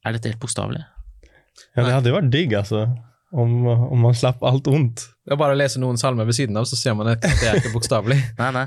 er 0.00 0.16
dette 0.16 0.32
helt 0.32 0.40
bokstavelig? 0.42 0.82
Ja, 1.76 1.84
det 1.84 1.92
hadde 1.92 2.10
jo 2.10 2.16
vært 2.16 2.32
digg, 2.32 2.54
altså. 2.56 2.86
Om, 3.30 3.50
om 3.68 4.00
man 4.02 4.16
slapp 4.16 4.40
alt 4.48 4.66
ondt. 4.70 5.04
Bare 5.30 5.54
å 5.54 5.58
lese 5.58 5.78
noen 5.82 6.00
salmer 6.00 6.26
ved 6.26 6.34
siden 6.38 6.56
av, 6.58 6.66
så 6.66 6.78
ser 6.78 6.96
man 6.98 7.12
at 7.12 7.22
det 7.22 7.46
er 7.46 7.60
ikke 7.60 7.74
bokstavelig. 7.76 8.18
Nei, 8.40 8.50
nei. 8.56 8.66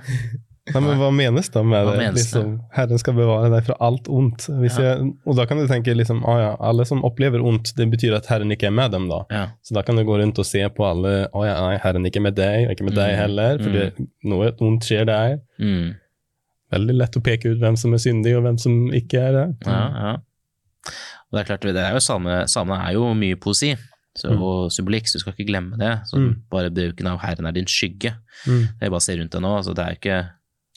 Nei, 0.74 0.82
men 0.82 0.98
Hva 1.00 1.10
menes 1.14 1.50
da 1.54 1.62
med 1.64 1.88
det? 1.88 2.08
Liksom, 2.18 2.54
Herren 2.76 3.00
skal 3.02 3.14
bevare 3.18 3.50
deg 3.54 3.66
fra 3.68 3.76
alt 3.80 4.08
ondt. 4.10 4.48
Ja. 4.50 4.70
jeg, 4.82 5.14
og 5.26 5.36
da 5.38 5.46
kan 5.50 5.58
du 5.62 5.68
tenke 5.70 5.96
liksom, 5.96 6.24
ah, 6.26 6.40
ja, 6.42 6.52
alle 6.60 6.86
som 6.90 7.04
opplever 7.08 7.44
ondt, 7.44 7.74
det 7.78 7.88
betyr 7.92 8.16
at 8.18 8.30
Herren 8.32 8.52
ikke 8.52 8.68
er 8.72 8.76
med 8.76 8.92
dem. 8.92 9.08
da. 9.10 9.24
Ja. 9.32 9.46
Så 9.62 9.76
da 9.78 9.82
kan 9.86 9.96
du 9.96 10.04
gå 10.04 10.18
rundt 10.20 10.40
og 10.40 10.46
se 10.50 10.64
på 10.70 10.86
alle 10.90 11.28
ah, 11.34 11.44
ja, 11.48 11.56
nei, 11.68 11.78
Herren 11.84 12.06
er 12.10 12.20
med 12.22 12.36
deg, 12.36 12.70
ikke 12.74 12.84
med 12.90 12.96
deg 12.96 13.14
Mm. 13.14 13.20
heller, 13.20 13.58
for 13.64 13.70
mm. 13.70 14.08
noe 14.32 14.52
ondt 14.60 14.84
skjer 14.90 15.06
der. 15.06 15.40
Mm. 15.60 15.94
Veldig 16.74 16.96
lett 16.98 17.18
å 17.18 17.22
peke 17.24 17.52
ut 17.54 17.60
hvem 17.62 17.76
som 17.78 17.94
er 17.94 18.02
syndig, 18.02 18.36
og 18.38 18.44
hvem 18.48 18.58
som 18.58 18.78
ikke 18.94 19.20
er 19.30 19.32
det. 19.38 19.48
Ja, 19.68 19.82
ja. 19.94 20.14
Og 21.34 21.38
det 21.38 21.42
er 21.44 21.50
klart, 21.50 21.66
det 21.74 21.82
er 21.82 21.96
jo 21.96 22.02
salme, 22.04 22.44
salmene 22.52 22.84
er 22.90 22.94
jo 22.98 23.14
mye 23.18 23.36
poesi 23.42 23.74
så, 24.16 24.30
Mm. 24.30 24.42
og 24.46 24.70
symbolikk, 24.72 25.08
så 25.10 25.18
du 25.18 25.20
skal 25.24 25.34
ikke 25.34 25.48
glemme 25.50 25.78
det. 25.78 25.94
Så 26.06 26.18
Mm. 26.20 26.42
Bare 26.52 26.70
bruken 26.70 27.08
av 27.08 27.20
'Herren 27.20 27.48
er 27.48 27.52
din 27.52 27.66
skygge'. 27.66 28.14
Mm. 28.48 28.68
Jeg 28.82 28.90
bare 28.92 29.02
ser 29.02 29.18
rundt 29.18 29.32
deg 29.32 29.42
nå, 29.42 29.58
altså 29.58 29.74
det 29.74 29.86
er 29.86 29.90
jo 29.90 29.98
ikke, 30.02 30.30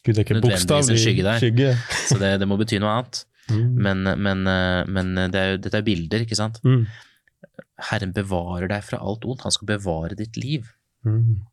Gud, 0.07 0.15
det 0.15 0.23
er 0.23 0.29
ikke 0.29 0.45
bokstavelig 0.45 1.01
skygge 1.03 1.35
skygge. 1.43 1.73
så 2.13 2.21
det, 2.23 2.37
det 2.43 2.49
må 2.49 2.59
bety 2.61 2.79
noe 2.83 2.95
annet. 3.01 3.25
Mm. 3.51 3.67
Men, 3.83 4.07
men, 4.23 4.47
men 4.91 5.13
det 5.35 5.41
er 5.41 5.53
jo, 5.53 5.59
dette 5.67 5.81
er 5.81 5.87
bilder, 5.87 6.25
ikke 6.27 6.39
sant. 6.39 6.63
Mm. 6.67 6.87
Herren 7.91 8.15
bevarer 8.17 8.71
deg 8.71 8.87
fra 8.87 9.03
alt 9.03 9.27
ondt, 9.29 9.45
han 9.47 9.55
skal 9.55 9.71
bevare 9.75 10.17
ditt 10.19 10.39
liv. 10.41 10.71
Mm. 11.07 11.45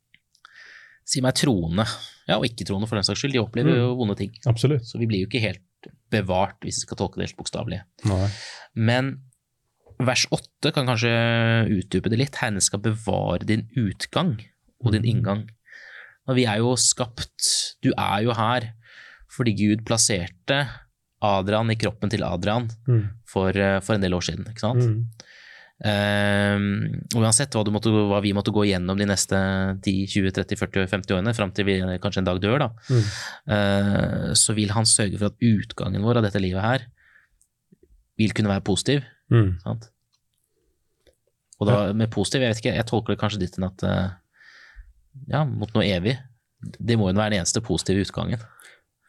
Si 1.03 1.19
meg 1.23 1.35
troende, 1.35 1.83
ja, 2.29 2.37
og 2.37 2.47
ikke-troende 2.47 2.87
for 2.87 2.99
den 2.99 3.05
saks 3.05 3.23
skyld, 3.23 3.35
de 3.35 3.41
opplever 3.41 3.75
jo 3.75 3.91
vonde 3.99 4.15
ting. 4.19 4.31
Absolutt. 4.49 4.87
Så 4.87 5.01
vi 5.01 5.09
blir 5.09 5.25
jo 5.25 5.29
ikke 5.29 5.43
helt 5.43 5.89
bevart, 6.13 6.61
hvis 6.63 6.79
vi 6.79 6.85
skal 6.85 6.99
tolke 6.99 7.19
det 7.19 7.27
helt 7.27 7.39
bokstavelig. 7.41 7.81
Men 8.73 9.17
vers 9.99 10.23
8 10.31 10.71
kan 10.75 10.87
kanskje 10.87 11.11
utdype 11.75 12.11
det 12.11 12.21
litt. 12.21 12.39
Herren 12.39 12.63
skal 12.63 12.81
bevare 12.83 13.43
din 13.49 13.67
utgang 13.79 14.37
og 14.83 14.95
din 14.95 15.07
inngang. 15.07 15.45
Og 16.27 16.36
vi 16.38 16.45
er 16.47 16.57
jo 16.63 16.75
skapt, 16.79 17.77
du 17.83 17.91
er 17.97 18.23
jo 18.23 18.33
her 18.38 18.69
fordi 19.33 19.55
Gud 19.57 19.81
plasserte 19.88 20.59
Adrian 21.23 21.71
i 21.71 21.75
kroppen 21.79 22.09
til 22.12 22.21
Adrian 22.23 22.67
Mm. 22.88 23.09
for, 23.25 23.49
eh, 23.49 23.79
for 23.81 23.95
en 23.95 24.01
del 24.01 24.13
år 24.13 24.21
siden. 24.21 24.45
ikke 24.47 24.59
sant? 24.62 24.83
Mm. 24.83 25.07
Um, 25.83 26.65
uansett 27.19 27.51
hva, 27.57 27.63
du 27.65 27.71
måtte, 27.73 27.89
hva 27.91 28.21
vi 28.23 28.31
måtte 28.31 28.53
gå 28.55 28.62
gjennom 28.69 28.95
de 28.99 29.07
neste 29.09 29.36
10, 29.83 30.05
20, 30.07 30.31
30, 30.31 30.55
40, 30.62 30.86
50 30.88 31.15
årene, 31.17 31.33
fram 31.36 31.51
til 31.51 31.65
vi 31.67 31.75
kanskje 31.99 32.21
en 32.21 32.29
dag 32.29 32.39
dør, 32.39 32.59
da, 32.59 32.69
Mm. 32.93 33.03
uh, 33.49 34.33
så 34.38 34.53
vil 34.55 34.69
han 34.71 34.86
sørge 34.88 35.17
for 35.19 35.25
at 35.31 35.41
utgangen 35.43 36.03
vår 36.05 36.17
av 36.21 36.23
dette 36.23 36.39
livet 36.39 36.62
her 36.63 36.86
vil 38.17 38.31
kunne 38.31 38.47
være 38.53 38.63
positiv. 38.63 39.03
Mm. 39.31 39.57
Sant? 39.63 39.89
Og 41.59 41.67
da, 41.67 41.93
med 41.93 42.12
positiv, 42.12 42.41
jeg 42.41 42.53
vet 42.53 42.62
ikke, 42.63 42.75
jeg 42.75 42.86
tolker 42.89 43.13
det 43.15 43.19
kanskje 43.21 43.39
ditt 43.43 43.57
enn 43.57 43.67
at 43.67 43.83
eh, 43.83 44.09
ja, 45.28 45.43
mot 45.45 45.73
noe 45.76 45.84
evig. 45.86 46.17
Det 46.80 46.95
må 46.97 47.10
jo 47.12 47.17
være 47.17 47.34
den 47.36 47.39
eneste 47.41 47.62
positive 47.62 48.02
utgangen. 48.06 48.39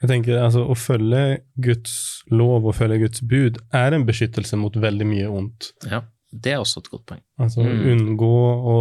Jeg 0.02 0.08
tenker 0.10 0.40
altså, 0.42 0.64
Å 0.68 0.74
følge 0.76 1.20
Guds 1.62 2.22
lov 2.30 2.66
og 2.66 2.74
følge 2.76 2.98
Guds 3.06 3.22
bud 3.22 3.60
er 3.72 3.94
en 3.94 4.04
beskyttelse 4.04 4.56
mot 4.60 4.74
veldig 4.76 5.06
mye 5.06 5.28
ondt. 5.30 5.70
Ja, 5.88 6.02
det 6.34 6.52
er 6.52 6.58
også 6.60 6.82
et 6.82 6.90
godt 6.90 7.06
poeng. 7.06 7.22
Altså 7.40 7.62
Mm. 7.62 7.84
Unngå 7.92 8.32
å 8.74 8.78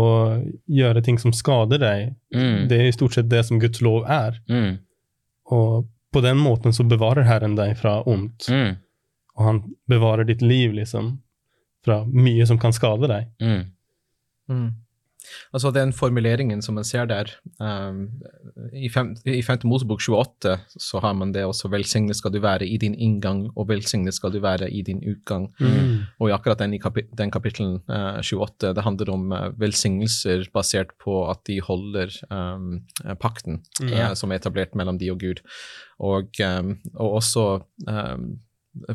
gjøre 0.67 1.03
ting 1.05 1.19
som 1.21 1.31
skader 1.31 1.77
deg. 1.79 2.15
Mm, 2.33 2.67
Det 2.67 2.79
er 2.79 2.87
i 2.89 2.91
stort 2.97 3.13
sett 3.13 3.29
det 3.29 3.45
som 3.45 3.59
Guds 3.59 3.79
lov 3.81 4.03
er. 4.09 4.39
mm, 4.49 4.79
Og 5.51 5.87
på 6.13 6.21
den 6.21 6.37
måten 6.37 6.73
så 6.73 6.83
bevarer 6.87 7.23
Herren 7.23 7.55
deg 7.55 7.77
fra 7.77 8.01
ondt. 8.05 8.49
mm, 8.49 8.75
Og 9.37 9.45
han 9.45 9.61
bevarer 9.87 10.25
ditt 10.25 10.41
liv 10.41 10.73
liksom 10.73 11.19
fra 11.85 12.03
mye 12.05 12.45
som 12.47 12.57
kan 12.57 12.71
skade 12.73 13.07
deg. 13.07 13.27
mm. 14.49 14.73
Altså 15.53 15.71
Den 15.71 15.93
formuleringen 15.93 16.61
som 16.61 16.75
man 16.75 16.83
ser 16.87 17.05
der 17.05 17.31
um, 17.59 18.09
I, 18.73 18.89
fem, 18.89 19.13
I 19.25 19.41
5. 19.41 19.63
Mosebok 19.69 20.01
28 20.01 20.57
så 20.77 20.99
har 21.03 21.13
man 21.13 21.33
det 21.33 21.45
også 21.45 21.69
'velsignet 21.71 22.15
skal 22.15 22.33
du 22.33 22.39
være 22.39 22.67
i 22.67 22.77
din 22.77 22.95
inngang, 22.95 23.49
og 23.55 23.67
velsignet 23.69 24.13
skal 24.13 24.31
du 24.31 24.39
være 24.39 24.71
i 24.71 24.81
din 24.81 25.01
utgang'. 25.03 25.49
Mm. 25.59 25.99
Og 26.19 26.29
i 26.29 26.31
akkurat 26.31 26.59
den, 26.59 26.73
i 26.73 26.79
den 27.17 27.31
kapittelen 27.31 27.81
uh, 27.89 28.21
28, 28.21 28.73
det 28.73 28.83
handler 28.83 29.13
om 29.13 29.31
uh, 29.31 29.59
velsignelser 29.59 30.47
basert 30.53 30.95
på 31.03 31.29
at 31.29 31.39
de 31.47 31.61
holder 31.61 32.09
um, 32.31 32.81
pakten 33.19 33.63
Mm. 33.81 33.91
uh, 33.93 34.13
som 34.13 34.31
er 34.31 34.35
etablert 34.35 34.75
mellom 34.75 34.99
de 34.99 35.11
og 35.11 35.19
Gud. 35.19 35.41
Og, 35.99 36.27
um, 36.59 36.79
og 36.95 37.13
også 37.19 37.61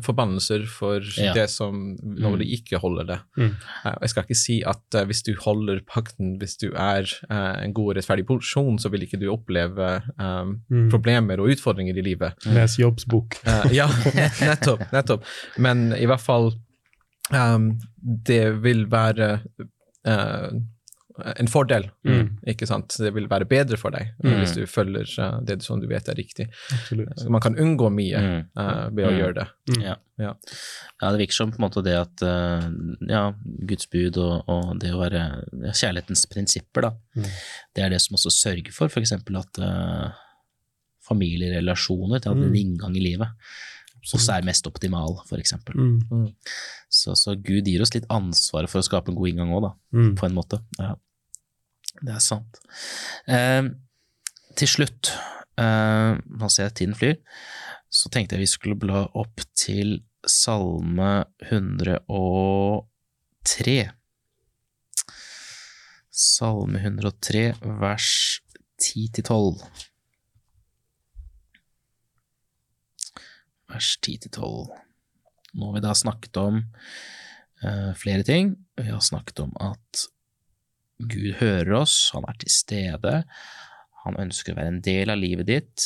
forbannelser 0.03 0.65
for 0.67 0.99
Ja. 1.17 1.33
det 1.33 1.45
som 1.49 1.95
når 2.03 2.37
de 2.41 2.47
ikke 2.57 2.77
holder 2.81 3.05
det. 3.07 3.19
Mm. 3.37 3.53
Uh, 3.85 3.93
Jeg 4.01 4.09
skal 4.09 4.23
ikke 4.27 4.35
si 4.35 4.57
at 4.67 4.81
uh, 4.95 5.05
hvis 5.07 5.23
du 5.23 5.33
holder 5.39 5.79
pakten, 5.87 6.37
hvis 6.41 6.57
du 6.59 6.67
er 6.75 7.07
uh, 7.31 7.63
en 7.63 7.73
god 7.73 7.93
og 7.93 7.97
rettferdig 7.97 8.25
porsjon, 8.27 8.77
så 8.79 8.89
vil 8.91 9.03
ikke 9.07 9.19
du 9.21 9.29
oppleve 9.31 10.01
um, 10.19 10.57
Mm. 10.69 10.89
problemer 10.91 11.39
og 11.39 11.49
utfordringer 11.55 11.97
i 11.97 12.01
livet. 12.03 12.33
Les 12.45 12.75
Jobbs 12.79 13.05
bok. 13.09 13.37
Eh, 13.45 13.71
ja, 13.79 13.87
nettopp, 14.41 14.83
nettopp. 14.91 15.23
Men 15.57 15.93
i 15.93 16.05
hvert 16.05 16.21
fall 16.21 16.51
um, 17.33 17.71
Det 18.25 18.61
vil 18.63 18.85
være 18.91 19.39
eh, 20.05 20.49
en 21.37 21.47
fordel, 21.47 21.89
Mm. 22.05 22.37
ikke 22.47 22.67
sant? 22.67 22.95
Det 22.97 23.13
vil 23.13 23.27
være 23.27 23.45
bedre 23.47 23.77
for 23.77 23.91
deg 23.91 24.11
Mm. 24.23 24.39
hvis 24.39 24.53
du 24.55 24.65
følger 24.65 25.07
eh, 25.19 25.39
det 25.45 25.61
som 25.63 25.79
du 25.79 25.87
vet 25.87 26.07
er 26.09 26.15
riktig. 26.15 26.47
Absolutt. 26.71 27.29
Man 27.29 27.41
kan 27.41 27.55
unngå 27.55 27.89
mye 27.91 28.19
Mm. 28.19 28.45
uh, 28.57 28.89
ved 28.89 29.05
å 29.07 29.11
Mm. 29.11 29.19
gjøre 29.19 29.33
det. 29.35 29.47
Mm. 29.69 29.81
Ja. 29.83 29.95
Ja. 30.19 30.33
Ja, 31.01 31.11
det 31.11 31.19
virker 31.27 31.33
som 31.33 31.51
på 31.51 31.59
en 31.59 31.69
måte 31.69 31.83
det 31.83 31.95
at 31.95 32.21
uh, 32.21 32.69
ja, 33.07 33.33
Guds 33.65 33.85
bud 33.89 34.17
og, 34.17 34.43
og 34.49 34.79
det 34.79 34.91
å 34.91 34.99
være 34.99 35.21
ja, 35.65 35.71
kjærlighetens 35.71 36.25
prinsipper, 36.29 36.81
da, 36.81 36.91
Mm. 37.15 37.23
det 37.75 37.83
er 37.83 37.89
det 37.89 38.01
som 38.01 38.15
også 38.15 38.31
sørger 38.31 38.71
for 38.73 38.87
f.eks. 38.89 39.11
at 39.13 39.59
uh, 39.59 40.11
familierelasjoner 41.09 42.19
til 42.21 42.31
at 42.31 42.37
Mm. 42.37 42.43
en 42.47 42.55
inngang 42.55 42.95
i 42.97 42.99
livet 42.99 43.27
også 44.13 44.37
er 44.37 44.45
mest 44.45 44.65
optimal, 44.65 45.17
f.eks. 45.27 45.53
Mm. 45.75 46.33
Så, 46.89 47.11
så 47.15 47.35
Gud 47.35 47.65
gir 47.67 47.81
oss 47.81 47.93
litt 47.93 48.05
ansvaret 48.09 48.69
for 48.71 48.79
å 48.79 48.83
skape 48.87 49.09
en 49.11 49.15
god 49.15 49.27
inngang 49.29 49.51
òg, 49.51 49.61
da, 49.67 49.71
Mm. 49.93 50.15
på 50.15 50.25
en 50.25 50.33
måte. 50.35 50.59
Ja. 50.79 50.95
Det 51.99 52.15
er 52.15 52.23
sant. 52.23 52.59
Eh, 53.27 53.63
til 54.59 54.67
slutt, 54.67 55.11
eh, 55.59 56.15
nå 56.15 56.49
ser 56.49 56.63
jeg 56.69 56.75
tiden 56.79 56.95
flyr, 56.95 57.15
så 57.89 58.09
tenkte 58.13 58.35
jeg 58.35 58.41
vi 58.45 58.53
skulle 58.53 58.79
bla 58.79 59.07
opp 59.17 59.41
til 59.57 59.99
Salme 60.27 61.25
103. 61.47 63.91
Salme 66.11 66.79
103, 66.83 67.53
vers 67.79 68.41
10-12. 68.79 69.63
Vers 73.69 73.99
10-12. 74.03 74.67
Nå 75.53 75.65
har 75.65 75.73
vi 75.77 75.83
da 75.83 75.93
snakket 75.95 76.37
om 76.41 76.59
eh, 77.63 77.91
flere 77.97 78.23
ting. 78.27 78.55
Vi 78.77 78.89
har 78.89 79.01
snakket 79.03 79.39
om 79.45 79.53
at 79.63 80.07
Gud 80.99 81.37
hører 81.39 81.73
oss, 81.79 82.09
han 82.15 82.27
er 82.27 82.37
til 82.41 82.51
stede, 82.51 83.15
han 84.03 84.17
ønsker 84.19 84.53
å 84.53 84.59
være 84.59 84.73
en 84.73 84.81
del 84.83 85.11
av 85.13 85.19
livet 85.21 85.47
ditt, 85.47 85.85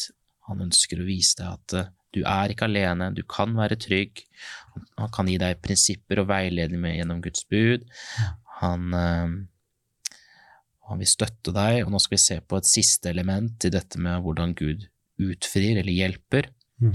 han 0.49 0.63
ønsker 0.65 1.01
å 1.01 1.07
vise 1.07 1.37
deg 1.39 1.49
at 1.51 1.77
eh, 1.79 1.91
du 2.13 2.21
er 2.29 2.53
ikke 2.53 2.67
alene, 2.67 3.13
du 3.13 3.23
kan 3.29 3.55
være 3.57 3.79
trygg, 3.81 4.21
han 4.99 5.13
kan 5.13 5.29
gi 5.29 5.39
deg 5.41 5.61
prinsipper 5.63 6.21
og 6.21 6.29
veiledning 6.29 6.81
med 6.83 6.97
gjennom 6.97 7.23
Guds 7.25 7.45
bud, 7.49 7.85
han, 8.59 8.87
eh, 8.97 10.17
han 10.89 11.01
vil 11.01 11.09
støtte 11.09 11.55
deg, 11.55 11.83
og 11.85 11.93
nå 11.93 12.01
skal 12.01 12.17
vi 12.17 12.23
se 12.25 12.39
på 12.41 12.59
et 12.59 12.69
siste 12.69 13.09
element 13.13 13.65
i 13.65 13.73
dette 13.73 14.01
med 14.01 14.21
hvordan 14.25 14.53
Gud 14.57 14.87
utfrir 15.23 15.77
eller 15.77 15.93
hjelper. 15.93 16.49
Mm. 16.81 16.93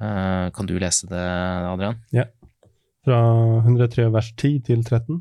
Eh, 0.00 0.46
kan 0.56 0.68
du 0.68 0.78
lese 0.80 1.08
det, 1.10 1.24
Adrian? 1.70 2.00
Ja. 2.16 2.26
Fra 3.04 3.18
103 3.64 4.08
vers 4.12 4.32
10 4.36 4.60
til 4.68 4.84
13. 4.84 5.20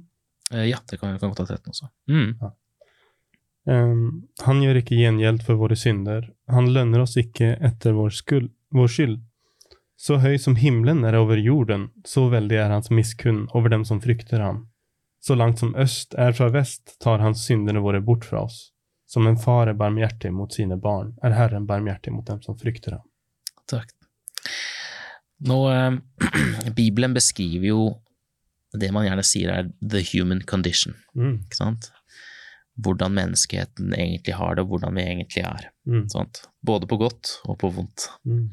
Eh, 0.53 0.65
ja, 0.65 0.77
det 0.89 0.97
kan 0.97 1.19
kan 1.19 1.29
godt 1.29 1.39
ha 1.39 1.45
13 1.45 1.69
også. 1.69 1.89
Mm. 2.09 2.35
Um, 3.69 4.27
han 4.45 4.61
gjør 4.63 4.79
ikke 4.81 4.97
gjengjeld 4.97 5.43
for 5.45 5.59
våre 5.61 5.77
synder. 5.77 6.31
Han 6.49 6.71
lønner 6.73 7.03
oss 7.03 7.17
ikke 7.21 7.53
etter 7.61 7.93
vår, 7.97 8.15
skuld, 8.15 8.49
vår 8.73 8.89
skyld. 8.89 9.19
Så 9.99 10.17
høy 10.23 10.37
som 10.39 10.55
himmelen 10.55 11.03
er 11.03 11.17
over 11.19 11.37
jorden, 11.37 11.89
så 12.07 12.29
veldig 12.31 12.55
er 12.55 12.71
hans 12.71 12.89
miskunn 12.89 13.47
over 13.53 13.69
dem 13.69 13.83
som 13.85 13.99
frykter 14.01 14.39
ham. 14.39 14.63
Så 15.19 15.35
langt 15.35 15.59
som 15.59 15.75
øst 15.75 16.15
er 16.15 16.31
fra 16.33 16.47
vest, 16.53 16.95
tar 17.03 17.19
han 17.19 17.35
syndene 17.35 17.83
våre 17.83 17.99
bort 18.01 18.25
fra 18.25 18.45
oss. 18.47 18.69
Som 19.09 19.27
en 19.27 19.37
far 19.37 19.67
er 19.67 19.75
barmhjertig 19.75 20.31
mot 20.31 20.53
sine 20.53 20.77
barn, 20.79 21.11
er 21.21 21.35
Herren 21.35 21.65
barmhjertig 21.67 22.13
mot 22.15 22.25
dem 22.25 22.39
som 22.41 22.55
frykter 22.57 22.95
ham. 22.95 23.05
Takk. 23.67 23.91
Nå, 25.49 25.59
eh, 25.71 25.91
Bibelen 26.79 27.13
beskriver 27.13 27.67
jo 27.67 27.83
det 28.77 28.91
man 28.93 29.07
gjerne 29.07 29.25
sier 29.25 29.53
er 29.53 29.71
the 29.81 30.03
human 30.11 30.43
condition. 30.45 30.95
Mm. 31.17 31.39
ikke 31.47 31.59
sant? 31.59 31.89
Hvordan 32.79 33.15
menneskeheten 33.17 33.95
egentlig 33.97 34.37
har 34.37 34.55
det, 34.55 34.63
og 34.63 34.75
hvordan 34.75 34.95
vi 34.95 35.05
egentlig 35.07 35.43
er. 35.43 35.69
Mm. 35.89 36.05
Sant? 36.11 36.43
Både 36.65 36.87
på 36.87 36.99
godt 37.01 37.39
og 37.49 37.57
på 37.59 37.71
vondt. 37.75 38.07
Mm. 38.29 38.45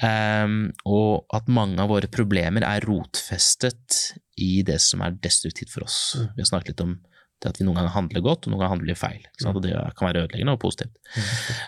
Um, 0.00 0.58
og 0.86 1.26
at 1.34 1.48
mange 1.50 1.82
av 1.82 1.90
våre 1.90 2.06
problemer 2.10 2.62
er 2.66 2.84
rotfestet 2.86 4.14
i 4.38 4.62
det 4.66 4.78
som 4.82 5.02
er 5.02 5.16
destruktivt 5.22 5.72
for 5.74 5.86
oss. 5.86 6.00
Mm. 6.16 6.28
Vi 6.36 6.44
har 6.44 6.50
snakket 6.52 6.74
litt 6.74 6.84
om 6.86 6.98
det 7.40 7.48
at 7.48 7.58
vi 7.60 7.64
noen 7.64 7.78
ganger 7.80 7.94
handler 7.94 8.24
godt, 8.24 8.44
og 8.44 8.52
noen 8.52 8.60
ganger 8.60 8.74
handler 8.74 8.92
vi 8.92 9.00
feil. 9.00 9.22
Sant? 9.40 9.56
Og 9.56 9.64
det 9.64 9.72
kan 9.96 10.10
være 10.10 10.26
ødeleggende 10.26 10.54
og 10.56 10.62
positivt. 10.62 10.96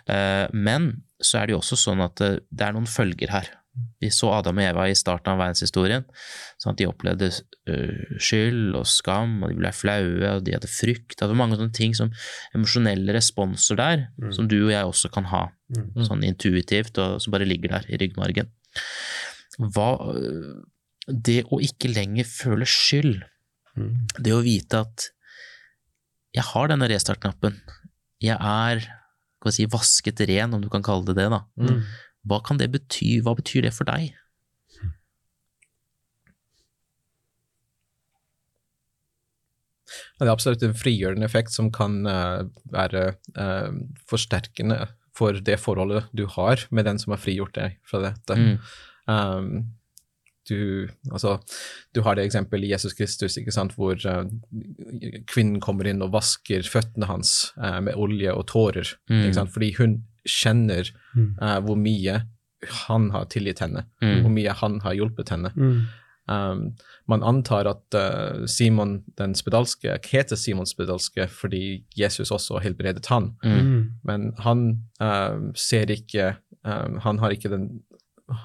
Uh, 0.09 0.47
men 0.53 0.93
så 1.23 1.41
er 1.41 1.49
det 1.49 1.57
jo 1.57 1.63
også 1.63 1.79
sånn 1.81 2.03
at 2.05 2.17
det, 2.21 2.33
det 2.51 2.67
er 2.67 2.77
noen 2.77 2.91
følger 2.91 3.33
her. 3.33 3.49
Vi 4.03 4.11
så 4.13 4.29
Adam 4.37 4.59
og 4.61 4.65
Eva 4.67 4.85
i 4.91 4.95
starten 4.99 5.33
av 5.33 5.39
verdenshistorien. 5.41 6.05
Sånn 6.61 6.75
at 6.75 6.81
de 6.83 6.87
opplevde 6.91 7.31
øh, 7.33 8.19
skyld 8.21 8.75
og 8.77 8.85
skam, 8.91 9.39
og 9.43 9.49
de 9.53 9.57
ble 9.63 9.71
flaue, 9.73 10.33
og 10.37 10.45
de 10.45 10.53
hadde 10.53 10.69
frykt. 10.69 11.17
Det 11.17 11.29
var 11.31 11.39
mange 11.39 11.57
sånne 11.57 11.73
ting 11.73 11.95
som 11.97 12.11
emosjonelle 12.55 13.15
responser 13.17 13.77
der, 13.81 14.07
Mm. 14.21 14.33
som 14.37 14.49
du 14.49 14.59
og 14.67 14.71
jeg 14.75 14.85
også 14.85 15.11
kan 15.15 15.25
ha. 15.33 15.45
Mm. 15.77 16.05
Sånn 16.05 16.25
intuitivt, 16.29 16.99
og 16.99 17.21
som 17.23 17.33
bare 17.33 17.49
ligger 17.49 17.69
der 17.79 17.89
i 17.89 17.97
ryggmargen. 18.03 18.51
Hva, 19.59 19.89
øh, 20.17 20.63
det 21.09 21.45
å 21.49 21.59
ikke 21.63 21.95
lenger 21.95 22.25
føle 22.29 22.69
skyld, 22.69 23.23
Mm. 23.77 24.07
det 24.21 24.33
å 24.37 24.43
vite 24.45 24.81
at 24.85 25.09
jeg 26.35 26.45
har 26.45 26.69
denne 26.69 26.89
restart-knappen, 26.89 27.61
jeg 28.21 28.37
er 28.39 28.81
skal 29.43 29.51
vi 29.51 29.57
si, 29.57 29.67
vasket 29.67 30.21
ren, 30.29 30.53
om 30.55 30.61
du 30.63 30.69
kan 30.69 30.83
kalle 30.83 31.05
det 31.09 31.17
det, 31.17 31.29
da. 31.33 31.41
Mm. 31.59 31.83
Hva 32.29 32.39
kan 32.47 32.61
det 32.61 32.71
bety? 32.73 33.17
Hva 33.25 33.35
betyr 33.39 33.67
det 33.67 33.75
for 33.75 33.89
deg? 33.89 34.13
Det 40.17 40.25
er 40.25 40.33
absolutt 40.33 40.63
en 40.65 40.77
frigjørende 40.77 41.27
effekt 41.27 41.53
som 41.55 41.69
kan 41.75 42.03
uh, 42.07 42.49
være 42.73 43.13
uh, 43.37 43.75
forsterkende 44.09 44.87
for 45.17 45.37
det 45.45 45.59
forholdet 45.61 46.09
du 46.17 46.25
har 46.31 46.63
med 46.73 46.87
den 46.89 47.01
som 47.01 47.13
har 47.13 47.21
frigjort 47.21 47.57
deg 47.59 47.77
fra 47.89 48.01
dette. 48.07 48.37
Mm. 48.39 48.55
Um, 49.11 49.51
du, 50.49 50.89
altså, 51.13 51.37
du 51.95 52.01
har 52.07 52.17
det 52.17 52.25
eksempelet 52.27 52.67
i 52.67 52.73
Jesus 52.73 52.97
Kristus, 52.99 53.37
ikke 53.39 53.53
sant, 53.55 53.77
hvor 53.77 53.99
uh, 54.09 54.25
kvinnen 55.29 55.61
kommer 55.63 55.91
inn 55.91 56.01
og 56.03 56.15
vasker 56.17 56.65
føttene 56.67 57.11
hans 57.11 57.53
med 57.59 57.95
olje 57.99 58.33
og 58.33 58.47
tårer, 58.51 58.97
Mm. 59.13 59.47
fordi 59.53 59.75
hun 59.77 60.01
kjenner 60.29 60.91
Mm. 61.17 61.35
eh, 61.43 61.59
hvor 61.61 61.77
mye 61.77 62.23
han 62.87 63.11
har 63.11 63.25
tilgitt 63.27 63.59
henne, 63.61 63.85
Mm. 64.03 64.23
hvor 64.23 64.31
mye 64.31 64.53
han 64.55 64.81
har 64.81 64.95
hjulpet 64.95 65.29
henne. 65.31 65.51
Mm. 65.57 65.87
Um, 66.29 66.61
man 67.09 67.23
antar 67.23 67.67
at 67.67 67.95
uh, 67.95 68.47
Simon 68.47 69.03
den 69.19 69.35
spedalske 69.35 69.99
heter 70.07 70.37
Simon 70.37 70.67
spedalske 70.67 71.27
fordi 71.29 71.83
Jesus 71.99 72.31
også 72.31 72.61
helbredet 72.63 73.07
han, 73.11 73.35
Mm. 73.45 73.59
Mm. 73.59 73.91
men 74.05 74.33
han 74.39 74.79
uh, 75.01 75.51
ser 75.55 75.87
ikke 75.91 76.37
um, 76.65 76.99
Han 77.03 77.19
har 77.19 77.31
ikke 77.31 77.51
den 77.51 77.83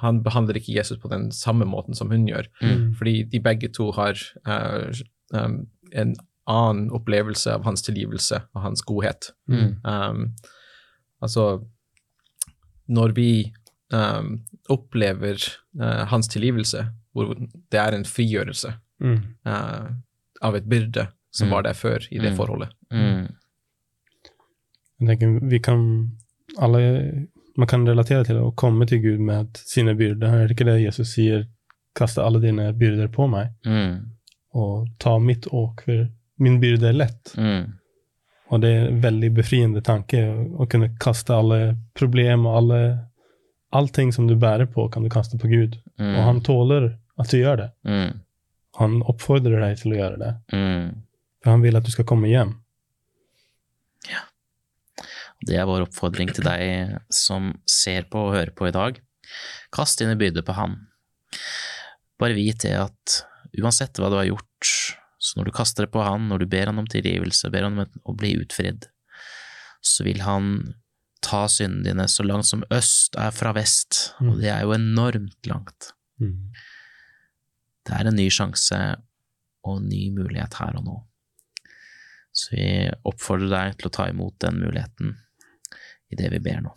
han 0.01 0.23
behandler 0.23 0.55
ikke 0.57 0.73
Jesus 0.75 0.97
på 0.97 1.07
den 1.07 1.31
samme 1.31 1.63
måten 1.65 1.93
som 1.95 2.09
hun 2.09 2.25
gjør, 2.27 2.47
Mm. 2.61 2.95
fordi 2.97 3.23
de 3.29 3.39
begge 3.39 3.67
to 3.71 3.91
har 3.91 4.17
uh, 4.47 4.91
um, 5.33 5.67
en 5.93 6.15
annen 6.47 6.89
opplevelse 6.91 7.51
av 7.53 7.63
hans 7.63 7.81
tilgivelse 7.81 8.41
og 8.55 8.61
hans 8.61 8.81
godhet. 8.81 9.29
Mm. 9.47 9.75
Um, 9.85 10.33
altså, 11.21 11.63
når 12.87 13.13
vi 13.15 13.53
um, 13.93 14.43
opplever 14.69 15.37
uh, 15.79 16.05
hans 16.11 16.27
tilgivelse, 16.27 16.85
hvor 17.13 17.33
det 17.35 17.79
er 17.79 17.95
en 17.95 18.05
frigjørelse 18.05 18.73
Mm. 18.99 19.19
uh, 19.45 19.91
av 20.41 20.55
et 20.55 20.65
byrde 20.65 21.07
som 21.31 21.47
Mm. 21.47 21.51
var 21.53 21.61
der 21.63 21.73
før 21.73 21.99
i 22.11 22.17
det 22.19 22.31
Mm. 22.31 22.37
forholdet. 22.37 22.69
Mm. 22.91 23.27
Jeg 24.99 25.07
tenker 25.19 25.49
vi 25.49 25.59
kan 25.59 26.11
alle 26.57 27.27
Man 27.57 27.67
kan 27.67 27.87
relatere 27.87 28.23
til 28.23 28.35
å 28.37 28.51
komme 28.55 28.85
til 28.85 28.99
Gud 29.01 29.19
med 29.19 29.57
sine 29.57 29.95
byrder. 29.97 30.27
Er 30.29 30.47
det 30.47 30.51
ikke 30.57 30.65
det 30.65 30.81
Jesus 30.83 31.15
sier? 31.15 31.47
Kaste 31.95 32.21
alle 32.21 32.39
dine 32.39 32.67
byrder 32.77 33.07
på 33.07 33.25
meg, 33.27 33.47
Mm. 33.65 34.11
og 34.53 34.87
ta 34.99 35.17
mitt 35.17 35.47
åk, 35.51 35.81
for 35.85 36.07
min 36.39 36.59
byrde 36.61 36.83
er 36.89 36.93
lett. 36.93 37.33
Mm. 37.35 37.73
Og 38.47 38.61
det 38.63 38.69
er 38.71 38.85
en 38.87 39.01
veldig 39.03 39.31
befriende 39.35 39.83
tanke 39.83 40.21
å, 40.23 40.67
kunne 40.71 40.93
kaste 41.01 41.35
alle 41.35 41.75
problem 41.97 42.47
og 42.47 42.61
alle 42.61 42.81
Allting 43.75 44.13
som 44.15 44.29
du 44.29 44.37
bærer 44.39 44.69
på, 44.71 44.85
kan 44.87 45.03
du 45.03 45.09
kaste 45.11 45.35
på 45.35 45.49
Gud. 45.51 45.73
Mm. 45.99 46.13
Og 46.13 46.21
han 46.23 46.37
tåler 46.39 46.85
at 47.19 47.33
du 47.33 47.35
gjør 47.35 47.57
det. 47.59 47.65
Mm. 47.83 48.21
Han 48.79 48.93
oppfordrer 49.11 49.59
deg 49.59 49.81
til 49.81 49.91
å 49.91 49.97
gjøre 49.97 50.19
det. 50.21 50.29
Mm. 50.55 50.85
For 51.43 51.51
han 51.51 51.65
vil 51.65 51.75
at 51.75 51.83
du 51.83 51.91
skal 51.91 52.07
komme 52.07 52.29
hjem. 52.31 52.53
Ja. 54.07 54.23
Det 55.43 55.59
er 55.59 55.67
vår 55.67 55.83
oppfordring 55.89 56.31
til 56.31 56.47
deg 56.47 56.95
som 57.13 57.51
ser 57.67 58.07
på 58.07 58.23
og 58.29 58.37
hører 58.37 58.53
på 58.55 58.69
i 58.69 58.73
dag. 58.75 59.01
Kast 59.75 59.99
dine 59.99 60.15
byrder 60.15 60.47
på 60.47 60.55
Han. 60.55 60.79
Bare 62.17 62.37
vit 62.37 62.63
det 62.63 62.73
at 62.79 63.19
uansett 63.59 63.99
hva 63.99 64.09
du 64.13 64.17
har 64.17 64.29
gjort, 64.29 64.71
så 65.27 65.37
når 65.39 65.49
du 65.49 65.55
kaster 65.57 65.85
det 65.85 65.91
på 65.91 66.03
Han, 66.05 66.29
når 66.31 66.43
du 66.43 66.47
ber 66.51 66.69
Han 66.71 66.79
om 66.79 66.87
tilgivelse, 66.87 67.51
ber 67.51 67.67
Han 67.67 67.79
om 67.83 68.03
å 68.07 68.15
bli 68.17 68.35
utfridd, 68.39 68.87
så 69.83 70.05
vil 70.07 70.23
Han 70.23 70.53
ta 71.25 71.43
syndene 71.51 71.83
dine 71.89 72.05
så 72.07 72.23
langt 72.23 72.47
som 72.47 72.63
øst 72.71 73.17
er 73.19 73.33
fra 73.35 73.51
vest, 73.57 74.13
og 74.21 74.37
Mm. 74.37 74.39
det 74.41 74.49
er 74.53 74.61
jo 74.63 74.73
enormt 74.75 75.47
langt. 75.49 75.91
Mm. 76.21 76.53
Det 77.85 77.93
er 77.97 78.07
en 78.07 78.15
ny 78.15 78.29
sjanse 78.29 78.79
og 79.65 79.77
en 79.81 79.89
ny 79.89 80.09
mulighet 80.15 80.53
her 80.61 80.77
og 80.77 80.85
nå. 80.85 80.97
Så 82.37 82.51
vi 82.53 82.67
oppfordrer 83.03 83.49
deg 83.49 83.77
til 83.77 83.89
å 83.89 83.95
ta 83.97 84.07
imot 84.11 84.37
den 84.39 84.59
muligheten 84.61 85.15
i 86.11 86.15
det 86.15 86.29
vi 86.31 86.39
ber 86.39 86.61
nå. 86.61 86.73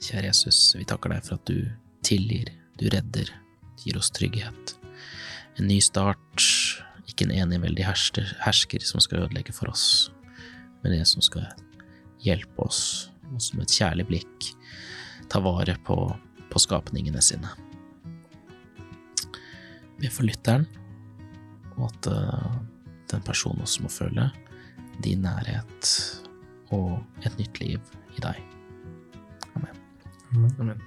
Kjære 0.00 0.30
Jesus, 0.30 0.74
vi 0.78 0.86
takker 0.88 1.12
deg 1.12 1.24
for 1.26 1.36
at 1.36 1.46
du 1.46 1.68
tilgir, 2.06 2.48
du 2.80 2.88
redder, 2.92 3.28
gir 3.84 3.98
oss 4.00 4.10
trygghet. 4.10 4.74
En 5.58 5.68
ny 5.68 5.78
start, 5.80 6.40
ikke 7.16 7.30
en 7.30 7.48
eneveldig 7.48 7.86
hersker, 7.86 8.28
hersker 8.44 8.82
som 8.84 9.00
skal 9.00 9.24
ødelegge 9.24 9.54
for 9.56 9.72
oss, 9.72 10.10
men 10.82 10.92
det 10.92 11.06
som 11.08 11.24
skal 11.24 11.46
hjelpe 12.20 12.66
oss, 12.66 13.08
og 13.32 13.40
som 13.40 13.62
et 13.64 13.72
kjærlig 13.72 14.04
blikk 14.10 14.50
ta 15.32 15.40
vare 15.40 15.78
på, 15.86 15.96
på 16.52 16.60
skapningene 16.60 17.22
sine. 17.24 17.48
Be 19.96 20.10
for 20.12 20.28
lytteren, 20.28 20.66
og 21.76 21.88
at 21.88 22.10
eh, 22.12 22.58
den 23.12 23.24
personen 23.24 23.64
også 23.64 23.86
må 23.86 23.92
føle 23.92 24.28
din 25.04 25.24
nærhet 25.24 25.92
og 26.76 27.00
et 27.24 27.40
nytt 27.40 27.62
liv 27.64 27.96
i 28.16 28.26
deg. 28.28 28.44
Amen. 29.56 29.82
Amen. 30.60 30.86